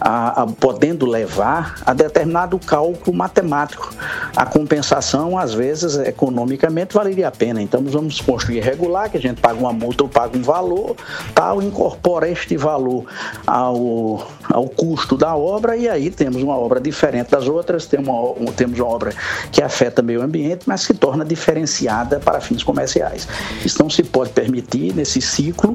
[0.00, 3.92] a, a, podendo levar a determinado cálculo matemático.
[4.36, 7.60] A compensação, às vezes, economicamente valeria a pena.
[7.60, 10.96] Então, nós vamos construir regular, que a gente paga uma multa ou paga um valor,
[11.34, 13.04] tal, incorpora este valor
[13.46, 18.52] ao, ao custo da obra e aí temos uma obra diferente das outras, temos uma,
[18.52, 19.12] temos uma obra
[19.50, 23.26] que afeta o meio ambiente, mas se torna diferenciada para fins comerciais.
[23.64, 25.74] Isso não se pode permitir nesse ciclo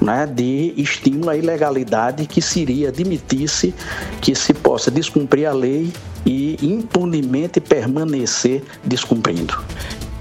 [0.00, 3.74] né, de estímulo à ilegalidade que seria admitir-se
[4.20, 5.92] que se possa descumprir a lei
[6.26, 9.56] e impunemente permanecer descumprindo.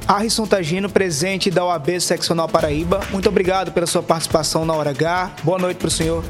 [0.08, 5.38] Harrison Tagino, presidente da OAB Seccional Paraíba, muito obrigado pela sua participação na Hora H.
[5.44, 6.24] Boa noite para o senhor.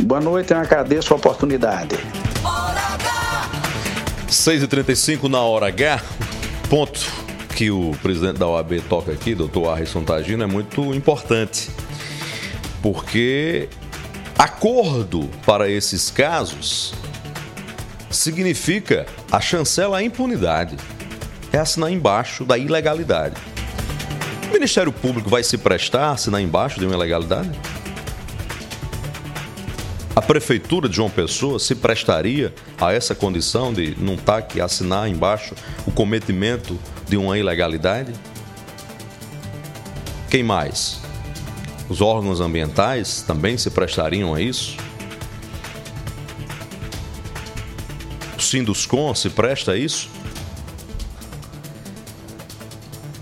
[0.00, 1.96] Boa noite, eu agradeço a oportunidade.
[4.30, 6.02] 6h35 na Hora H,
[6.70, 7.00] ponto
[7.54, 11.70] que o presidente da OAB toca aqui, doutor Harrison Tagino, é muito importante.
[12.82, 13.68] Porque
[14.38, 16.94] acordo para esses casos
[18.16, 20.76] significa a chancela à impunidade.
[21.52, 23.36] É assinar embaixo da ilegalidade.
[24.48, 27.50] O Ministério Público vai se prestar a assinar embaixo de uma ilegalidade?
[30.14, 35.08] A Prefeitura de João Pessoa se prestaria a essa condição de não estar aqui assinar
[35.08, 35.54] embaixo
[35.86, 38.14] o cometimento de uma ilegalidade?
[40.30, 41.00] Quem mais?
[41.88, 44.85] Os órgãos ambientais também se prestariam a isso?
[48.56, 50.08] O Sinduscom se presta a isso?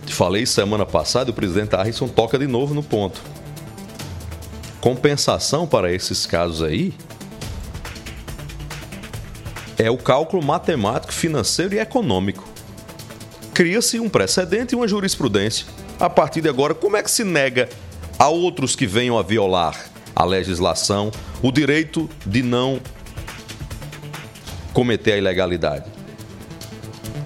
[0.07, 3.21] Falei semana passada, o presidente Harrison toca de novo no ponto.
[4.81, 6.95] Compensação para esses casos aí
[9.77, 12.47] é o cálculo matemático, financeiro e econômico.
[13.53, 15.67] Cria-se um precedente e uma jurisprudência.
[15.99, 17.69] A partir de agora, como é que se nega
[18.21, 21.11] a outros que venham a violar a legislação
[21.43, 22.81] o direito de não
[24.75, 25.85] cometer a ilegalidade?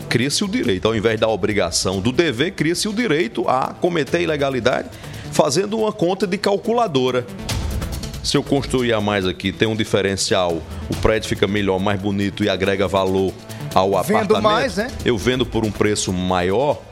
[0.08, 4.20] cria-se o direito, ao invés da obrigação do dever, cria-se o direito a cometer a
[4.20, 4.88] ilegalidade
[5.30, 7.26] fazendo uma conta de calculadora.
[8.24, 12.42] Se eu construir a mais aqui, tem um diferencial, o prédio fica melhor, mais bonito
[12.42, 13.32] e agrega valor
[13.74, 14.42] ao Vendo apartamento.
[14.42, 14.88] mais, né?
[15.04, 16.82] Eu vendo por um preço maior,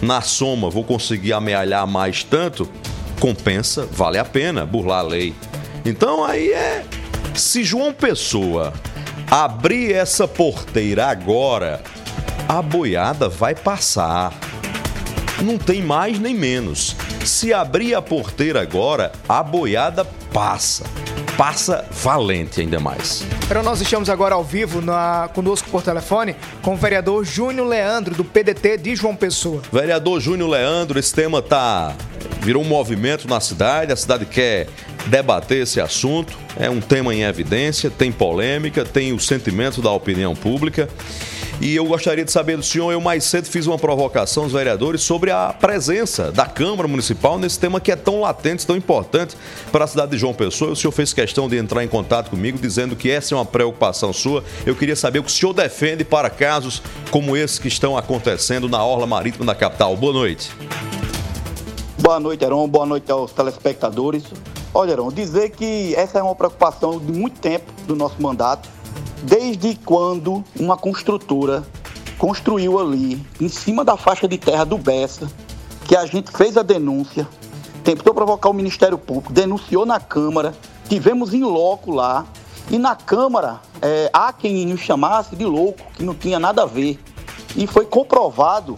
[0.00, 2.68] na soma vou conseguir amealhar mais tanto,
[3.18, 5.34] compensa, vale a pena burlar a lei.
[5.84, 6.84] Então aí é.
[7.34, 8.72] Se João Pessoa
[9.32, 11.80] abrir essa porteira agora,
[12.46, 14.30] a boiada vai passar.
[15.42, 16.94] Não tem mais nem menos.
[17.24, 20.04] Se abrir a porteira agora, a boiada
[20.34, 20.84] passa.
[21.34, 23.24] Passa valente ainda mais.
[23.46, 28.14] Então nós estamos agora ao vivo na, conosco por telefone com o vereador Júnior Leandro,
[28.14, 29.62] do PDT de João Pessoa.
[29.72, 31.94] Vereador Júnior Leandro, esse tema tá
[32.42, 34.66] virou um movimento na cidade, a cidade quer
[35.06, 36.36] debater esse assunto.
[36.58, 40.88] É um tema em evidência, tem polêmica, tem o sentimento da opinião pública.
[41.60, 45.02] E eu gostaria de saber do senhor, eu mais cedo fiz uma provocação aos vereadores
[45.02, 49.36] sobre a presença da Câmara Municipal nesse tema que é tão latente, tão importante
[49.70, 50.72] para a cidade de João Pessoa.
[50.72, 54.12] O senhor fez questão de entrar em contato comigo dizendo que essa é uma preocupação
[54.12, 54.42] sua.
[54.66, 56.82] Eu queria saber o que o senhor defende para casos
[57.12, 59.96] como esses que estão acontecendo na orla marítima da capital.
[59.96, 60.50] Boa noite.
[62.02, 62.66] Boa noite, Heron.
[62.66, 64.24] Boa noite aos telespectadores.
[64.74, 68.68] Olha, Heron, dizer que essa é uma preocupação de muito tempo do nosso mandato,
[69.22, 71.62] desde quando uma construtora
[72.18, 75.30] construiu ali, em cima da faixa de terra do Bessa,
[75.86, 77.24] que a gente fez a denúncia,
[77.84, 80.56] tentou provocar o Ministério Público, denunciou na Câmara,
[80.88, 82.26] tivemos em loco lá,
[82.68, 86.66] e na Câmara é, há quem nos chamasse de louco, que não tinha nada a
[86.66, 86.98] ver.
[87.54, 88.76] E foi comprovado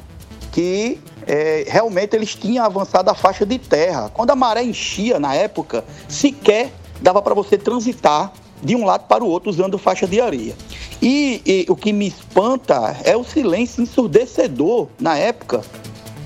[0.52, 4.10] que é, realmente eles tinham avançado a faixa de terra.
[4.12, 6.70] Quando a maré enchia na época, sequer
[7.00, 10.54] dava para você transitar de um lado para o outro usando faixa de areia.
[11.02, 15.62] E, e o que me espanta é o silêncio ensurdecedor na época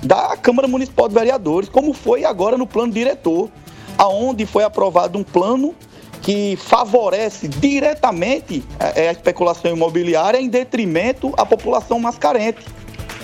[0.01, 3.49] da Câmara Municipal de Vereadores, como foi agora no plano diretor,
[3.97, 5.75] aonde foi aprovado um plano
[6.21, 12.65] que favorece diretamente a, a especulação imobiliária em detrimento à população mais carente.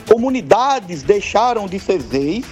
[0.08, 2.46] Comunidades deixaram de ser ZEIs,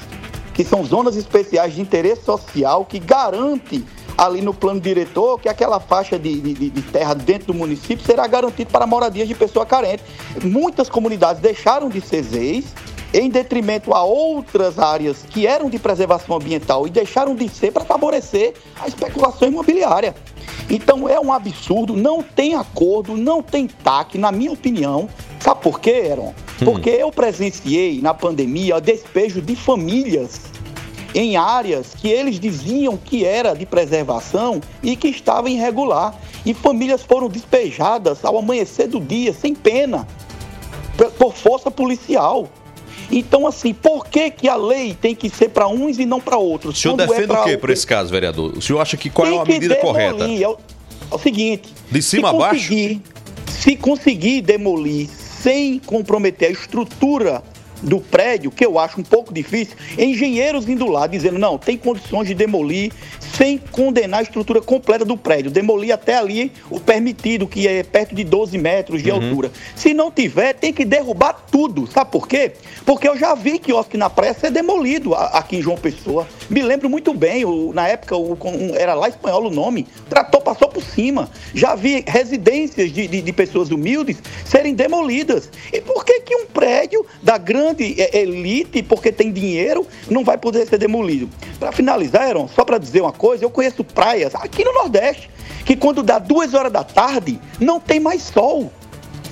[0.53, 3.85] que são zonas especiais de interesse social, que garante
[4.17, 8.27] ali no plano diretor que aquela faixa de, de, de terra dentro do município será
[8.27, 10.03] garantida para moradias de pessoa carente.
[10.43, 12.65] Muitas comunidades deixaram de ser ZEIs
[13.13, 17.85] em detrimento a outras áreas que eram de preservação ambiental e deixaram de ser para
[17.85, 20.15] favorecer a especulação imobiliária.
[20.69, 25.07] Então é um absurdo, não tem acordo, não tem TAC, na minha opinião.
[25.39, 26.33] Sabe por quê, Aaron?
[26.63, 30.41] Porque eu presenciei na pandemia o despejo de famílias
[31.15, 36.15] em áreas que eles diziam que era de preservação e que estava irregular.
[36.45, 40.07] E famílias foram despejadas ao amanhecer do dia, sem pena,
[41.17, 42.49] por- força policial.
[43.11, 46.37] Então, assim, por que, que a lei tem que ser para uns e não para
[46.37, 46.77] outros?
[46.77, 48.57] O senhor Quando é defende pra o quê por esse caso, vereador?
[48.57, 50.23] O senhor acha que qual é tem a que medida correta?
[50.23, 50.57] É o,
[51.11, 52.73] é o seguinte: De cima se a baixo?
[53.51, 55.09] Se conseguir demolir
[55.43, 57.43] sem comprometer a estrutura
[57.83, 62.27] do prédio, que eu acho um pouco difícil, engenheiros indo lá dizendo, não, tem condições
[62.27, 67.67] de demolir sem condenar a estrutura completa do prédio, demolir até ali o permitido, que
[67.67, 69.15] é perto de 12 metros de Uhum.
[69.17, 69.51] altura.
[69.75, 71.87] Se não tiver, tem que derrubar tudo.
[71.87, 72.51] Sabe por quê?
[72.85, 76.27] Porque eu já vi quiosque na praia ser demolido aqui em João Pessoa.
[76.49, 80.41] Me lembro muito bem, o- na época o- um- era lá espanhol o nome, trator
[80.41, 81.29] passou por cima.
[81.55, 85.49] Já vi residências de, de- de pessoas humildes serem demolidas.
[85.71, 90.37] E por que, que um prédio da grande eh, elite, porque tem dinheiro, não vai
[90.37, 91.29] poder ser demolido?
[91.59, 95.29] Para finalizar, Aaron, só para dizer uma coisa, eu conheço praias aqui no Nordeste
[95.65, 98.71] que quando dá duas horas da tarde não tem mais sol.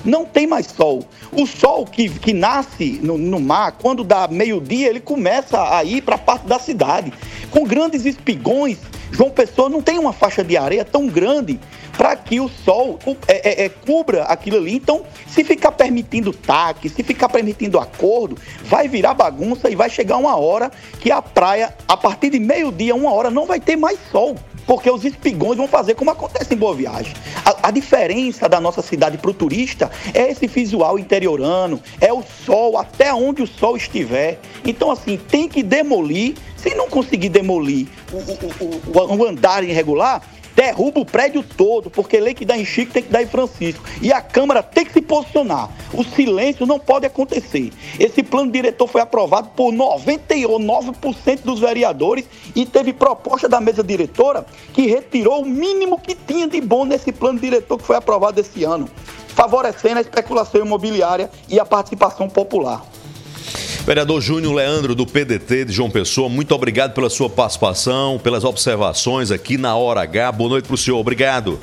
[0.04, 1.04] Não tem mais sol.
[1.30, 6.02] O sol que, que nasce no, no mar, quando dá meio-dia, ele começa a ir
[6.02, 7.12] para parte da cidade.
[7.50, 8.78] Com grandes espigões,
[9.12, 11.60] João Pessoa não tem uma faixa de areia tão grande
[11.96, 12.98] para que o sol
[13.28, 14.74] é, é, é, cubra aquilo ali.
[14.74, 20.16] Então, se ficar permitindo taque, se ficar permitindo acordo, vai virar bagunça e vai chegar
[20.16, 23.98] uma hora que a praia, a partir de meio-dia, uma hora, não vai ter mais
[24.10, 24.36] sol.
[24.66, 27.12] Porque os espigões vão fazer como acontece em Boa Viagem.
[27.44, 32.22] A, a diferença da nossa cidade para o turista é esse visual interiorano, é o
[32.22, 34.38] sol, até onde o sol estiver.
[34.64, 36.34] Então, assim, tem que demolir.
[36.62, 40.22] Se não conseguir demolir o, o- o- o andar irregular,
[40.54, 43.82] derruba o prédio todo, porque lei que dá em Chico tem que dar em Francisco.
[44.02, 45.70] E a Câmara tem que se posicionar.
[45.94, 47.72] O silêncio não pode acontecer.
[47.98, 54.44] Esse plano diretor foi aprovado por 99% dos vereadores e teve proposta da mesa diretora
[54.72, 58.62] que retirou o mínimo que tinha de bom nesse plano diretor que foi aprovado esse
[58.64, 58.88] ano,
[59.28, 62.84] favorecendo a especulação imobiliária e a participação popular.
[63.84, 69.32] Vereador Júnior Leandro, do PDT de João Pessoa, muito obrigado pela sua participação, pelas observações
[69.32, 70.30] aqui na Hora H.
[70.30, 71.58] Boa noite para o senhor, obrigado.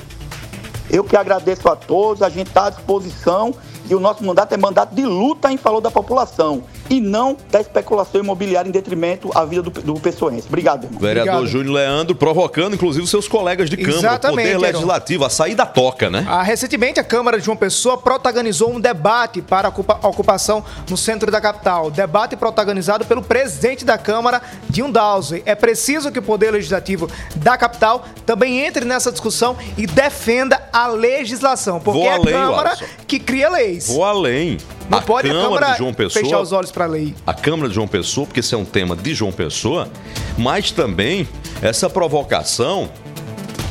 [0.90, 3.54] Eu que agradeço a todos, a gente está à disposição
[3.88, 7.60] e o nosso mandato é mandato de luta em favor da população e não da
[7.60, 10.46] especulação imobiliária em detrimento à vida do, do pessoense.
[10.48, 11.00] Obrigado, irmão.
[11.00, 11.50] Vereador Obrigado.
[11.50, 14.60] Júnior Leandro, provocando inclusive os seus colegas de Câmara, Exatamente, Poder Heron.
[14.60, 16.26] Legislativo, a sair da toca, né?
[16.28, 20.64] Ah, recentemente, a Câmara de João Pessoa protagonizou um debate para a ocupa- a ocupação
[20.90, 21.90] no centro da capital.
[21.90, 25.42] Debate protagonizado pelo presidente da Câmara, Dinho Dowsey.
[25.46, 30.88] É preciso que o Poder Legislativo da capital também entre nessa discussão e defenda a
[30.88, 32.84] legislação, porque Vou é a além, Câmara Alisson.
[33.06, 33.86] que cria leis.
[33.86, 34.58] Vou além.
[34.90, 37.14] Não a pode a Câmara Câmara de João Pessoa, fechar os olhos para a lei.
[37.24, 39.88] a Câmara de João Pessoa, porque esse é um tema de João Pessoa,
[40.36, 41.28] mas também
[41.62, 42.90] essa provocação,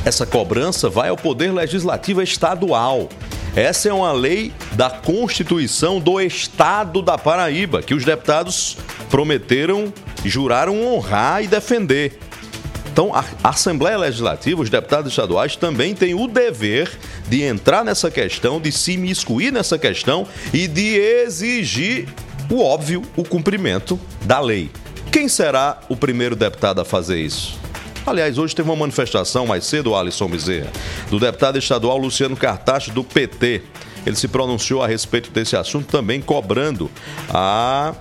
[0.02, 3.10] essa cobrança vai ao Poder Legislativo Estadual.
[3.54, 8.78] Essa é uma lei da Constituição do Estado da Paraíba, que os deputados
[9.10, 9.92] prometeram,
[10.24, 12.18] juraram honrar e defender.
[12.92, 16.90] Então, a Assembleia Legislativa, os deputados estaduais também têm o dever
[17.28, 22.08] de entrar nessa questão, de se miscuir nessa questão e de exigir
[22.50, 24.70] o óbvio, o cumprimento da lei.
[25.12, 27.58] Quem será o primeiro deputado a fazer isso?
[28.04, 30.70] Aliás, hoje teve uma manifestação mais cedo, Alisson Bezerra,
[31.08, 33.62] do deputado estadual Luciano Cartacho, do PT.
[34.04, 36.90] Ele se pronunciou a respeito desse assunto, também cobrando
[37.28, 37.94] a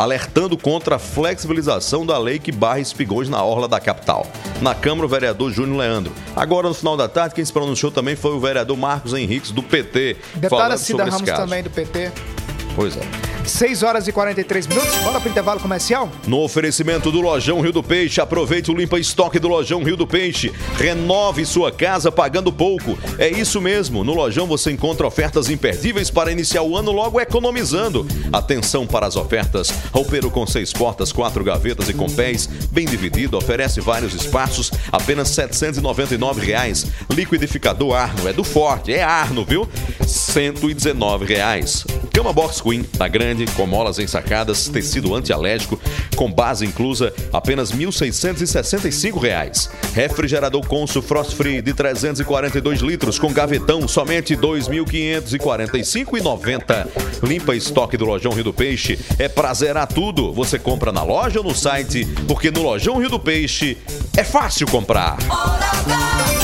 [0.00, 4.26] alertando contra a flexibilização da lei que barra espigões na orla da capital.
[4.62, 6.12] Na Câmara, o vereador Júnior Leandro.
[6.34, 9.62] Agora, no final da tarde, quem se pronunciou também foi o vereador Marcos Henriques, do
[9.62, 12.12] PT, Deputada Cida Ramos também do PT.
[12.74, 13.29] Pois é.
[13.50, 14.94] 6 horas e 43 minutos.
[14.96, 16.10] Bora pro intervalo comercial?
[16.26, 20.06] No oferecimento do Lojão Rio do Peixe, aproveite o limpa estoque do Lojão Rio do
[20.06, 20.52] Peixe.
[20.76, 22.98] Renove sua casa pagando pouco.
[23.18, 28.06] É isso mesmo, no Lojão você encontra ofertas imperdíveis para iniciar o ano logo economizando.
[28.32, 29.70] Atenção para as ofertas.
[29.92, 35.28] Roupeiro com seis portas, quatro gavetas e com pés, bem dividido, oferece vários espaços, apenas
[35.28, 36.86] 799 reais.
[37.10, 39.68] Liquidificador Arno, é do Forte, é Arno, viu?
[40.06, 41.84] 119 reais.
[42.12, 45.80] Cama Box Queen, da grande, Grande, com molas ensacadas, tecido antialérgico,
[46.14, 49.70] com base inclusa, apenas R$ 1.665.
[49.94, 56.86] Refrigerador Consul Frost Free de 342 litros, com gavetão, somente R$ 2.545,90.
[57.22, 60.30] Limpa estoque do Lojão Rio do Peixe, é prazerar tudo.
[60.32, 63.78] Você compra na loja ou no site, porque no Lojão Rio do Peixe
[64.16, 65.16] é fácil comprar.
[65.28, 66.39] Hora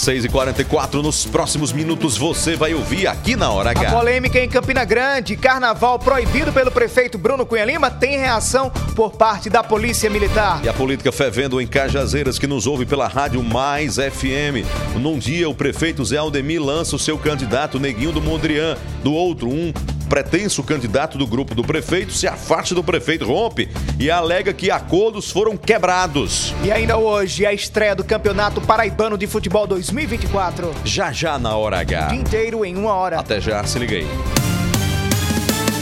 [0.00, 1.02] 6h44.
[1.02, 3.88] Nos próximos minutos você vai ouvir aqui na Hora H.
[3.88, 9.12] A polêmica em Campina Grande, carnaval proibido pelo prefeito Bruno Cunha Lima, tem reação por
[9.12, 10.60] parte da Polícia Militar.
[10.64, 14.64] E a política fervendo em Cajazeiras, que nos ouve pela Rádio Mais FM.
[14.96, 18.76] Num dia, o prefeito Zé Aldemir lança o seu candidato Neguinho do Mondrian.
[19.04, 19.72] Do outro, um
[20.10, 25.30] Pretenso candidato do grupo do prefeito se afaste do prefeito, rompe e alega que acordos
[25.30, 26.52] foram quebrados.
[26.64, 30.74] E ainda hoje, a estreia do Campeonato Paraibano de Futebol 2024.
[30.84, 32.06] Já já na hora H.
[32.06, 33.20] O dia inteiro em uma hora.
[33.20, 34.08] Até já, se liga aí.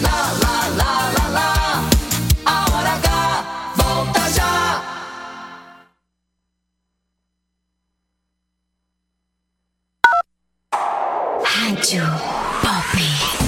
[0.03, 1.89] Lá, lá, lá, lá, lá.
[2.45, 4.83] A hora H volta já.
[11.43, 12.38] Rádio.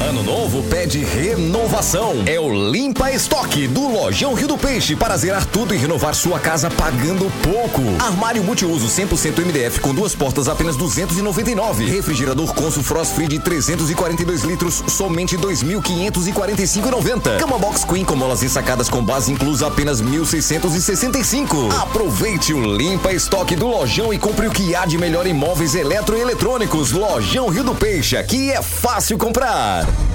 [0.08, 2.22] Ano novo pede renovação.
[2.24, 6.40] É o Limpa Estoque do Lojão Rio do Peixe para zerar tudo e renovar sua
[6.40, 7.82] casa pagando pouco.
[8.02, 11.84] Armário multiuso 100% MDF com duas portas apenas 299.
[11.84, 17.38] Refrigerador Consul Frost Free de 342 litros somente 2.545,90.
[17.38, 21.70] Cama Box Queen com molas ensacadas com base inclusa apenas 1.665.
[21.78, 25.74] Aproveite o Limpa Estoque do Lojão e compre o que há de melhor em móveis
[25.74, 26.92] eletroeletrônicos.
[26.92, 30.09] Lojão Rio do Peixe, aqui é fácil comprar.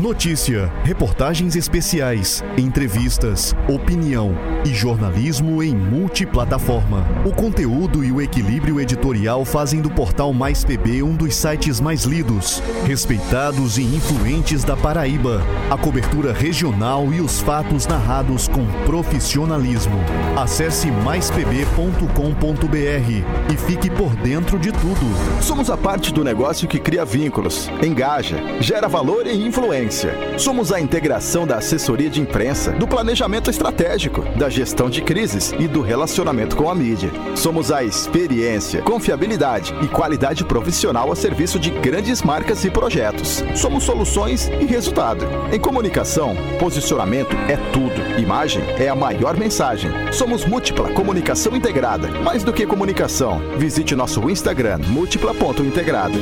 [0.00, 4.34] Notícia, reportagens especiais, entrevistas, opinião
[4.64, 7.06] e jornalismo em multiplataforma.
[7.22, 12.04] O conteúdo e o equilíbrio editorial fazem do portal Mais PB um dos sites mais
[12.04, 15.42] lidos, respeitados e influentes da Paraíba.
[15.70, 19.98] A cobertura regional e os fatos narrados com profissionalismo.
[20.34, 25.42] Acesse maispb.com.br e fique por dentro de tudo.
[25.42, 29.89] Somos a parte do negócio que cria vínculos, engaja, gera valor e influência.
[30.38, 35.66] Somos a integração da assessoria de imprensa, do planejamento estratégico, da gestão de crises e
[35.66, 37.10] do relacionamento com a mídia.
[37.34, 43.42] Somos a experiência, confiabilidade e qualidade profissional a serviço de grandes marcas e projetos.
[43.56, 45.26] Somos soluções e resultado.
[45.52, 48.20] Em comunicação, posicionamento é tudo.
[48.20, 49.90] Imagem é a maior mensagem.
[50.12, 52.08] Somos múltipla comunicação integrada.
[52.22, 56.14] Mais do que comunicação, visite nosso Instagram múltipla.integrada.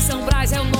[0.00, 0.79] São Brás é o nome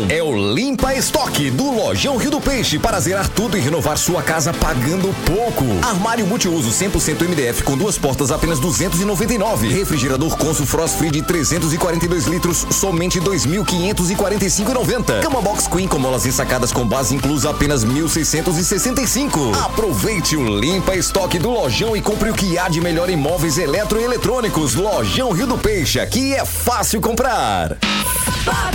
[0.09, 4.21] É o Limpa Estoque do Lojão Rio do Peixe para zerar tudo e renovar sua
[4.21, 5.65] casa pagando pouco.
[5.81, 9.67] Armário multiuso 100% MDF com duas portas apenas 299.
[9.67, 15.21] Refrigerador Consul Frost Free de 342 litros somente 2.545,90.
[15.21, 19.55] Cama Box Queen com molas ensacadas com base inclusa apenas 1.665.
[19.63, 23.57] Aproveite o Limpa Estoque do Lojão e compre o que há de melhor em móveis
[23.57, 24.75] eletroeletrônicos.
[24.75, 27.77] Lojão Rio do Peixe, aqui é fácil comprar.
[28.45, 28.71] Lá,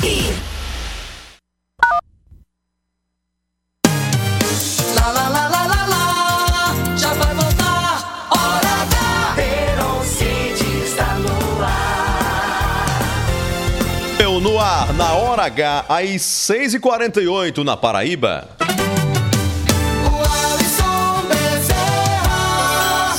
[15.36, 18.48] hora H, às 6h48 na Paraíba.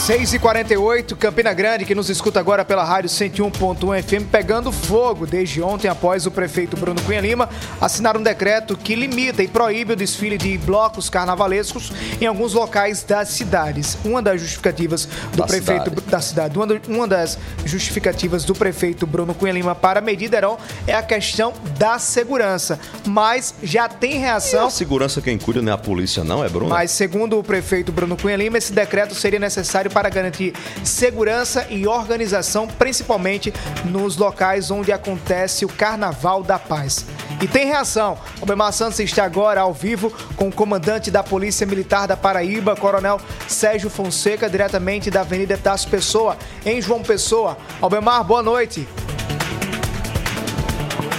[0.07, 5.89] 6h48, Campina Grande, que nos escuta agora pela rádio 101.1 FM, pegando fogo desde ontem,
[5.89, 7.49] após o prefeito Bruno Cunha Lima
[7.81, 11.91] assinar um decreto que limita e proíbe o desfile de blocos carnavalescos
[12.21, 13.97] em alguns locais das cidades.
[14.05, 16.07] Uma das justificativas do Da prefeito cidade.
[16.07, 20.57] da cidade, uma, uma das justificativas do prefeito Bruno Cunha Lima para a medida Heron,
[20.87, 22.79] é a questão da segurança.
[23.05, 26.47] Mas já tem E reação a segurança quem cuida não é a polícia, não, é
[26.47, 26.69] Bruno?
[26.69, 31.87] mas, segundo o prefeito Bruno Cunha Lima, esse decreto seria necessário para garantir segurança e
[31.87, 33.51] organização, principalmente
[33.83, 37.03] nos locais onde acontece o Carnaval da Paz.
[37.41, 38.15] E tem reação.
[38.39, 42.75] O Bemar Santos está agora ao vivo com o comandante da Polícia Militar da Paraíba,
[42.75, 47.57] Coronel Sérgio Fonseca, diretamente da Avenida Tasso Pessoa, em João Pessoa.
[47.81, 48.87] Albemar, boa noite.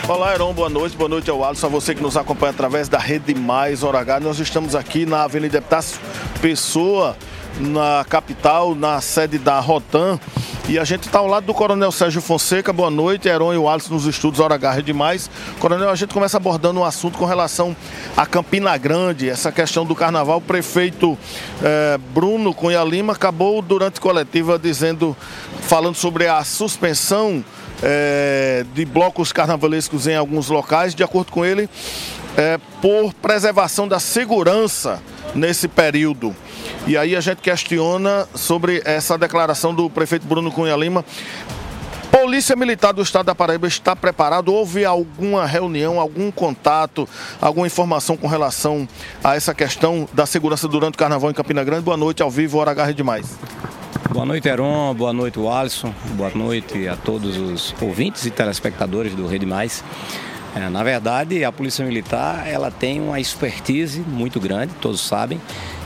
[0.08, 0.96] Olá, Heron, boa noite.
[0.96, 4.20] Boa noite ao Alisson, a você que nos acompanha através da Rede Mais Hora H.
[4.20, 5.98] Nós estamos aqui na Avenida Epitácio
[6.40, 7.16] Pessoa,
[7.58, 10.18] na capital, na sede da Rotan.
[10.68, 12.72] E a gente está ao lado do Coronel Sérgio Fonseca.
[12.72, 15.30] Boa noite, Heron e o Alisson nos estudos Hora H Rede Mais.
[15.58, 17.74] Coronel, a gente começa abordando um assunto com relação
[18.16, 20.38] a Campina Grande, essa questão do carnaval.
[20.38, 21.16] O prefeito
[21.62, 25.16] eh, Bruno Cunha Lima acabou durante coletiva dizendo,
[25.62, 27.42] falando sobre a suspensão
[27.82, 31.68] é, de blocos carnavalescos em alguns locais, de acordo com ele,
[32.36, 35.02] é, por preservação da segurança
[35.34, 36.34] nesse período.
[36.88, 41.04] E aí a gente questiona sobre essa declaração do prefeito Bruno Cunha Lima
[42.10, 44.52] Polícia Militar do Estado da Paraíba está preparado?
[44.52, 47.06] Houve alguma reunião, algum contato,
[47.40, 48.88] alguma informação com relação
[49.22, 51.82] a essa questão da segurança durante o Carnaval em Campina Grande?
[51.82, 53.38] Boa noite, ao vivo, Hora H demais.
[54.10, 54.94] Boa noite, Heron.
[54.94, 55.92] Boa noite, Alisson.
[56.14, 59.84] Boa noite a todos os ouvintes e telespectadores do Rede Mais.
[60.56, 65.40] É, na verdade, a Polícia Militar ela tem uma expertise muito grande, todos sabem,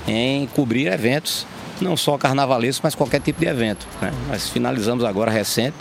[0.07, 1.47] em cobrir eventos,
[1.81, 3.87] não só carnavalescos, mas qualquer tipo de evento.
[4.01, 4.13] Né?
[4.29, 5.75] Nós finalizamos agora recente.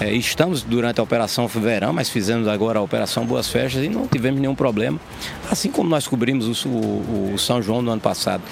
[0.00, 4.06] é, estamos durante a Operação Verão, mas fizemos agora a Operação Boas Festas e não
[4.06, 4.98] tivemos nenhum problema.
[5.50, 8.42] Assim como nós cobrimos o, o- o São João no ano passado.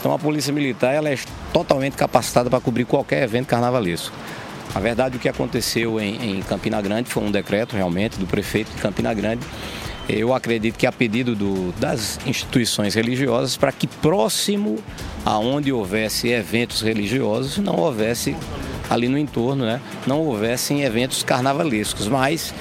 [0.00, 1.18] Então a Polícia Militar ela é
[1.52, 4.14] totalmente capacitada para cobrir qualquer evento carnavalesco.
[4.74, 8.70] Na verdade, o que aconteceu em, em Campina Grande foi um decreto realmente do prefeito
[8.74, 9.42] de Campina Grande.
[10.08, 14.78] Eu acredito que a pedido do- das instituições religiosas para que próximo
[15.24, 18.34] aonde houvesse eventos religiosos não houvesse
[18.90, 22.52] ali no entorno, né, não houvessem eventos carnavalescos, mas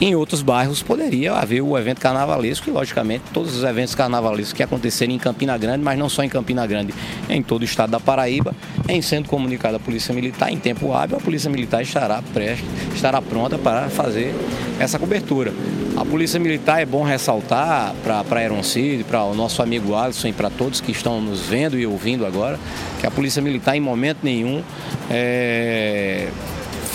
[0.00, 4.62] em outros bairros poderia haver o evento carnavalesco e, logicamente, todos os eventos carnavalescos que
[4.62, 6.92] acontecerem em Campina Grande, mas não só em Campina Grande,
[7.28, 8.54] em todo o estado da Paraíba,
[8.88, 13.22] em sendo comunicada a Polícia Militar em tempo hábil, a Polícia Militar estará presta, estará
[13.22, 14.34] pronta para fazer
[14.78, 15.52] essa cobertura.
[15.96, 20.32] A Polícia Militar é bom ressaltar para a Aeroncid, para o nosso amigo Alisson e
[20.32, 22.58] para todos que estão nos vendo e ouvindo agora,
[23.00, 24.60] que a Polícia Militar em momento nenhum
[25.08, 26.28] é,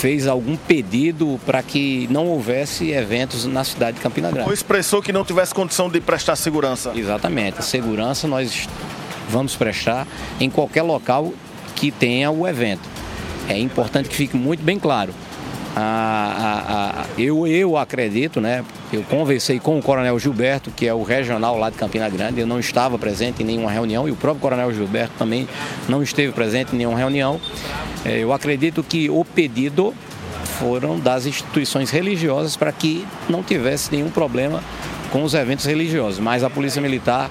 [0.00, 4.48] fez algum pedido para que não houvesse eventos na cidade de Campina Grande.
[4.48, 6.92] Ou expressou que não tivesse condição de prestar segurança?
[6.96, 7.58] Exatamente.
[7.58, 8.66] A segurança nós
[9.28, 10.08] vamos prestar
[10.40, 11.34] em qualquer local
[11.76, 12.88] que tenha o evento.
[13.46, 15.12] É importante que fique muito bem claro.
[15.76, 18.64] A- a- a- eu, eu acredito, né?
[18.92, 22.40] Eu conversei com o Coronel Gilberto, que é o regional lá de Campina Grande.
[22.40, 25.48] Eu não estava presente em nenhuma reunião e o próprio Coronel Gilberto também
[25.88, 27.40] não esteve presente em nenhuma reunião.
[28.04, 29.94] É, Eu acredito que o pedido
[30.58, 34.62] foram das instituições religiosas para que não tivesse nenhum problema
[35.12, 36.18] com os eventos religiosos.
[36.18, 37.30] Mas a Polícia Militar,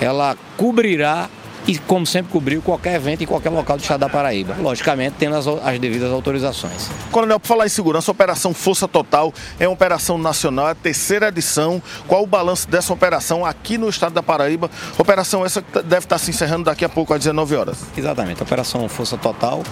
[0.00, 1.28] ela cobrirá
[1.66, 4.56] e, como sempre, cobriu qualquer evento em qualquer local do estado da Paraíba.
[4.60, 6.88] Logicamente, tendo as, as devidas autorizações.
[7.12, 10.74] Coronel, por falar em segurança, a Operação Força Total é uma operação nacional, é a
[10.74, 11.80] terceira edição.
[12.08, 14.70] Qual o balanço dessa operação aqui no estado da Paraíba?
[14.98, 17.78] Operação essa que deve estar se encerrando daqui a pouco, às 19 horas.
[17.96, 18.40] Exatamente.
[18.40, 19.62] A Operação Força Total,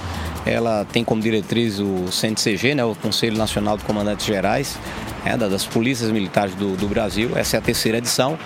[0.46, 4.76] ela tem como diretriz o CNCG, né, o Conselho Nacional de Comandantes Gerais,
[5.38, 7.32] da- das Polícias Militares do, do Brasil.
[7.34, 8.38] Essa é a terceira edição.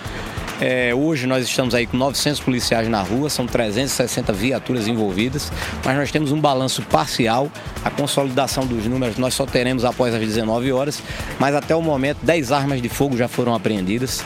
[0.61, 5.51] É, hoje nós estamos aí com 900 policiais na rua, são 360 viaturas envolvidas,
[5.83, 7.51] mas nós temos um balanço parcial.
[7.83, 11.01] A consolidação dos números nós só teremos após as 19 horas,
[11.39, 14.23] mas até o momento 10 armas de fogo já foram apreendidas.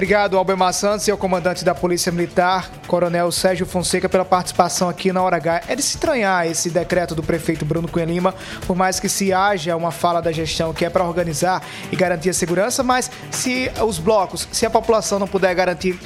[0.00, 5.12] Obrigado, Albemar Santos e ao comandante da Polícia Militar, Coronel Sérgio Fonseca, pela participação aqui
[5.12, 5.64] na Hora H.
[5.68, 8.34] É de se estranhar esse decreto do prefeito Bruno Cunha Lima,
[8.66, 12.30] por mais que se haja uma fala da gestão que é para organizar e garantir
[12.30, 16.00] a segurança, mas se os blocos, se a população não puder garantir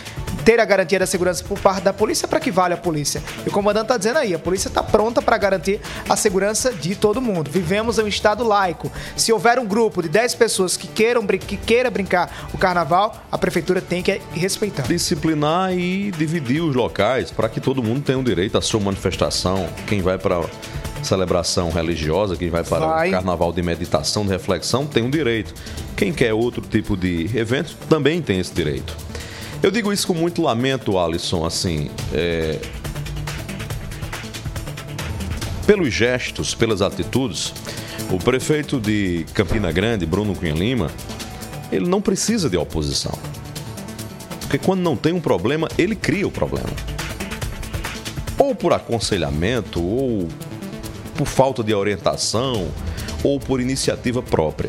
[0.45, 3.23] ter a garantia da segurança por parte da polícia, para que vale a polícia?
[3.45, 6.95] E o comandante está dizendo aí, a polícia está pronta para garantir a segurança de
[6.95, 7.51] todo mundo.
[7.51, 8.91] Vivemos em um estado laico.
[9.17, 13.39] Se houver um grupo de 10 pessoas que queiram que queira brincar o carnaval, a
[13.39, 14.83] prefeitura tem que respeitar.
[14.83, 19.69] Disciplinar e dividir os locais para que todo mundo tenha o direito à sua manifestação.
[19.87, 20.45] Quem vai para
[21.03, 23.09] celebração religiosa, quem vai para Vai.
[23.09, 25.55] o carnaval de meditação, de reflexão, tem um direito.
[25.97, 28.97] Quem quer outro tipo de evento também tem esse direito.
[29.65, 32.61] Eu digo isso com muito lamento, Alisson, assim, é,
[35.67, 37.55] pelos gestos, pelas atitudes,
[38.11, 40.91] o prefeito de Campina Grande, Bruno Cunha Lima,
[41.73, 43.19] ele não precisa de oposição.
[44.41, 46.69] Porque quando não tem um problema, ele cria o problema.
[48.37, 50.29] Ou por aconselhamento, ou
[51.17, 52.69] por falta de orientação,
[53.23, 54.69] ou por iniciativa própria.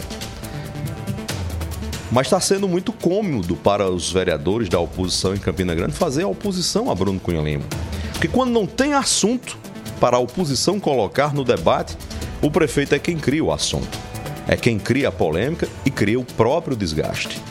[2.16, 6.28] Mas está sendo muito cômodo para os vereadores da oposição em Campina Grande fazer a
[6.30, 7.66] oposição a Bruno Cunha Lima.
[8.14, 9.58] Porque quando não tem assunto
[10.00, 11.98] para a oposição colocar no debate,
[12.42, 14.00] o prefeito é quem cria o assunto.
[14.48, 17.42] É quem cria a polêmica e cria o próprio desgaste.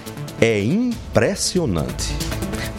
[0.41, 2.17] É impressionante.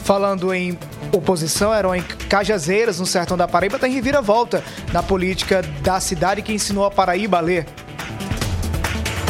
[0.03, 0.79] Falando em
[1.11, 6.83] oposição, em Cajazeiras, no sertão da Paraíba, tem reviravolta na política da cidade que ensinou
[6.83, 7.67] a Paraíba a ler.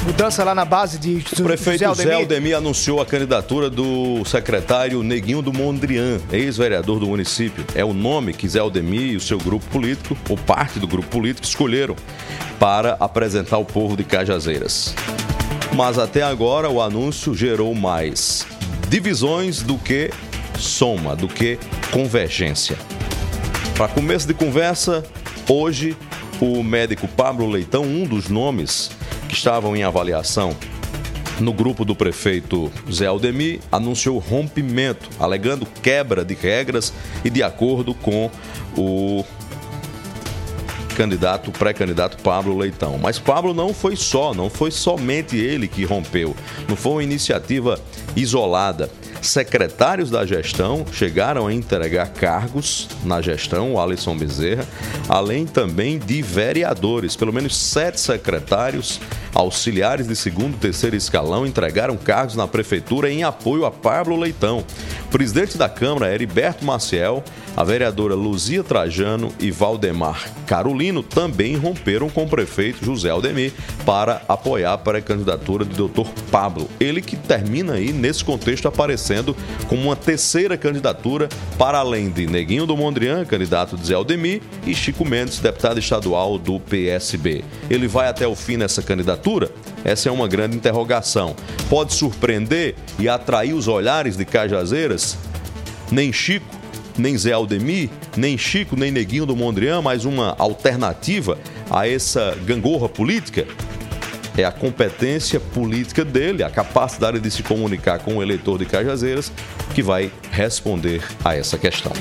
[0.05, 5.41] Mudança lá na base de O prefeito Zé Aldemir anunciou a candidatura do secretário Neguinho
[5.41, 7.65] do Mondrian, ex-vereador do município.
[7.73, 11.07] É o nome que Zé Aldemir e o seu grupo político, ou parte do grupo
[11.07, 11.95] político, escolheram
[12.59, 14.93] para apresentar ao povo de Cajazeiras.
[15.73, 18.45] Mas até agora o anúncio gerou mais
[18.87, 20.11] divisões do que
[20.55, 21.57] soma, do que
[21.91, 22.77] convergência.
[23.75, 25.03] Para começo de conversa,
[25.49, 25.97] hoje
[26.39, 28.91] o médico Pablo Leitão, um dos nomes
[29.37, 30.55] estavam em avaliação
[31.39, 37.93] no grupo do prefeito Zé Aldemir, anunciou rompimento, alegando quebra de regras e de acordo
[37.93, 38.31] com
[38.77, 39.23] o
[40.95, 42.97] candidato, pré-candidato Pablo Leitão.
[42.97, 46.33] Mas Pablo não foi só, não foi somente ele que rompeu.
[46.69, 47.79] Não foi uma iniciativa
[48.15, 48.89] isolada.
[49.25, 54.65] Secretários da gestão chegaram a entregar cargos na gestão, o Alisson Bezerra,
[55.09, 57.15] além também de vereadores.
[57.15, 59.01] Pelo menos sete secretários
[59.33, 64.63] auxiliares de segundo e terceiro escalão entregaram cargos na prefeitura em apoio a Pablo Leitão.
[65.05, 67.23] O presidente da Câmara, Heriberto Maciel,
[67.55, 73.51] a vereadora Luzia Trajano e Valdemar Carolino também romperam com o prefeito José Aldemir
[73.85, 76.07] para apoiar a pré-candidatura do Dr.
[76.31, 76.69] Pablo.
[76.79, 79.35] Ele que termina aí, nesse contexto, aparecendo
[79.67, 81.27] como uma terceira candidatura,
[81.57, 86.37] para além de Neguinho do Mondrian, candidato de Zé Aldemir, e Chico Mendes, deputado estadual
[86.37, 87.43] do PSB.
[87.69, 89.49] Ele vai até o fim nessa candidatura?
[89.83, 91.35] Essa é uma grande interrogação.
[91.69, 95.17] Pode surpreender e atrair os olhares de Cajazeiras?
[95.91, 96.64] Nem Chico
[96.97, 101.37] nem Zé Aldemir, nem Chico, nem Neguinho do Mondrian, mas uma alternativa
[101.69, 103.45] a essa gangorra política?
[104.37, 109.31] É a competência política dele, a capacidade de se comunicar com o eleitor de Cajazeiras
[109.73, 111.93] que vai responder a essa questão.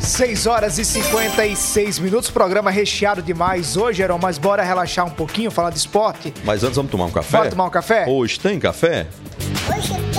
[0.00, 5.50] 6 horas e 56 minutos, programa recheado demais hoje, Heron, mas bora relaxar um pouquinho,
[5.50, 6.32] falar de esporte.
[6.44, 7.36] Mas antes vamos tomar um café?
[7.36, 8.06] Bora tomar um café?
[8.08, 9.06] Hoje tem café?
[9.76, 10.09] Hoje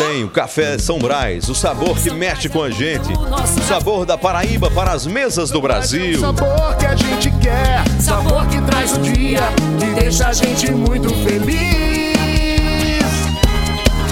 [0.00, 3.12] tem o Café São Brás, o sabor que mexe com a gente.
[3.12, 6.18] O sabor da Paraíba para as mesas do Brasil.
[6.18, 9.42] Sabor que a gente quer, sabor que traz o dia,
[9.78, 13.04] que deixa a gente muito feliz.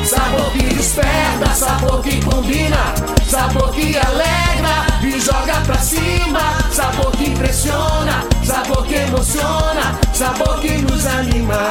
[0.05, 2.95] Sabor que desperta, sabor que combina,
[3.27, 6.59] sabor que alegra e joga pra cima.
[6.71, 11.71] Sabor que impressiona, sabor que emociona, sabor que nos anima.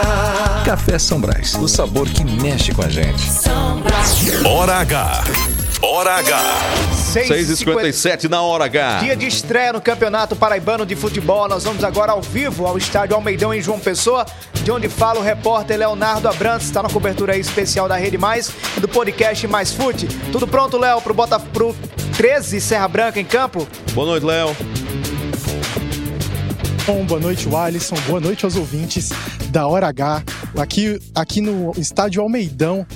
[0.63, 3.21] Café São Brás, o sabor que mexe com a gente.
[3.29, 4.45] São Brás.
[4.45, 5.23] Hora H.
[5.81, 6.41] Hora H.
[7.13, 8.99] 6h57 na hora H.
[8.99, 11.49] Dia de estreia no Campeonato Paraibano de Futebol.
[11.49, 14.25] Nós vamos agora ao vivo ao estádio Almeidão em João Pessoa,
[14.63, 16.67] de onde fala o repórter Leonardo Abrantes.
[16.67, 20.07] Está na cobertura aí especial da Rede Mais e do podcast Mais Fute.
[20.31, 21.37] Tudo pronto, Léo, pro, Bota...
[21.37, 21.75] pro
[22.15, 23.67] 13 Serra Branca em campo?
[23.93, 24.55] Boa noite, Léo.
[26.87, 27.97] Bom, boa noite, Alisson.
[28.07, 29.09] Boa noite aos ouvintes
[29.51, 30.23] da Hora H.
[30.57, 32.87] Aqui, aqui no estádio Almeidão,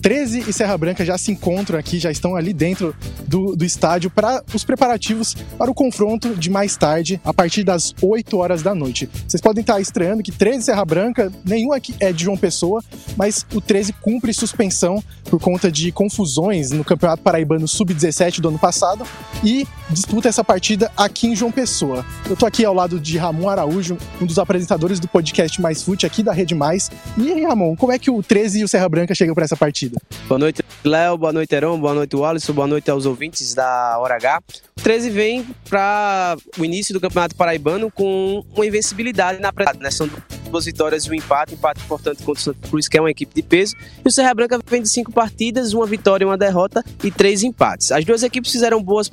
[0.00, 2.94] 13 e Serra Branca já se encontram aqui, já estão ali dentro
[3.26, 7.94] do, do estádio para os preparativos para o confronto de mais tarde, a partir das
[8.00, 9.08] 8 horas da noite.
[9.26, 12.82] Vocês podem estar estranhando que 13 e Serra Branca, nenhum aqui é de João Pessoa,
[13.16, 18.58] mas o 13 cumpre suspensão por conta de confusões no Campeonato Paraibano Sub-17 do ano
[18.58, 19.06] passado
[19.44, 22.04] e disputa essa partida aqui em João Pessoa.
[22.28, 26.06] Eu tô aqui ao lado de Ramon Araújo, um dos apresentadores do podcast Mais Fute
[26.06, 26.90] aqui da Rede Mais.
[27.16, 29.56] E aí, Ramon, como é que o 13 e o Serra Branca chegam para essa
[29.56, 29.89] partida?
[30.28, 31.18] Boa noite, Léo.
[31.18, 31.78] Boa noite, Heron.
[31.80, 32.52] Boa noite, Alisson.
[32.52, 34.42] Boa noite aos ouvintes da Hora H.
[34.78, 39.90] O 13 vem para o início do Campeonato Paraibano com uma invencibilidade na pré né?
[39.90, 40.08] São
[40.50, 43.34] duas vitórias e um empate, empate importante contra o Santa Cruz, que é uma equipe
[43.34, 43.74] de peso.
[44.04, 47.92] E o Serra Branca vem de cinco partidas, uma vitória uma derrota e três empates.
[47.92, 49.08] As duas equipes fizeram boas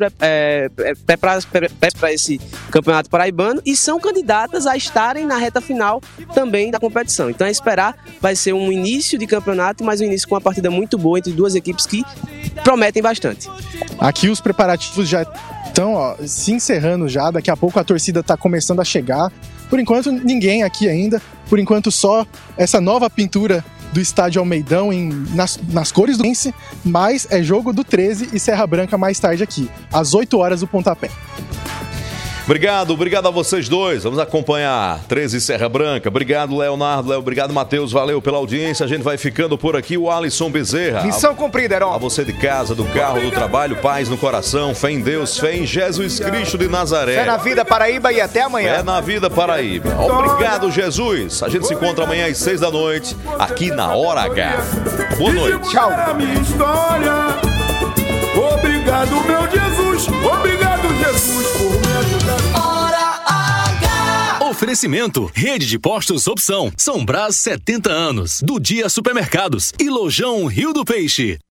[1.05, 2.39] preparadas para esse
[2.71, 6.01] Campeonato Paraibano e são candidatas a estarem na reta final
[6.33, 7.29] também da competição.
[7.29, 10.69] Então é esperar, vai ser um início de campeonato, mas um início com uma partida
[10.69, 12.03] muito boa entre duas equipes que
[12.63, 13.49] prometem bastante.
[13.99, 15.25] Aqui os preparativos já
[15.65, 19.31] estão ó, se encerrando já, daqui a pouco a torcida está começando a chegar.
[19.69, 21.21] Por enquanto, ninguém aqui ainda.
[21.49, 22.25] Por enquanto, só
[22.57, 26.53] essa nova pintura do estádio Almeidão em, nas, nas cores do Lince,
[26.83, 30.67] mas é jogo do 13 e Serra Branca mais tarde aqui, às 8 horas do
[30.67, 31.09] pontapé.
[32.47, 34.05] Obrigado, obrigado a vocês dois.
[34.05, 36.07] Vamos acompanhar 13 Serra Branca.
[36.07, 37.09] Obrigado, Leonardo.
[37.09, 37.91] Léo, obrigado, Matheus.
[37.91, 38.85] Valeu pela audiência.
[38.85, 39.97] A gente vai ficando por aqui.
[39.97, 41.03] O Alisson Bezerra.
[41.03, 41.93] Missão cumprida, Heron.
[41.93, 45.57] A você de casa, do carro, do trabalho, paz no coração, fé em Deus, fé
[45.57, 47.15] em Jesus Cristo de Nazaré.
[47.15, 48.77] Fé na vida, Paraíba e até amanhã.
[48.77, 49.89] Fé na vida, Paraíba.
[49.99, 51.43] Obrigado, Jesus.
[51.43, 54.55] A gente se encontra amanhã às 6 da noite, aqui na Hora H.
[55.17, 55.69] Boa noite.
[55.69, 55.91] Tchau.
[56.15, 57.11] minha história.
[58.53, 60.07] Obrigado, meu Jesus.
[60.07, 61.86] Obrigado, Jesus,
[64.57, 66.71] Oferecimento: Rede de Postos Opção.
[66.75, 68.41] São Brás 70 anos.
[68.41, 69.71] Do Dia Supermercados.
[69.79, 71.37] E Lojão Rio do Peixe.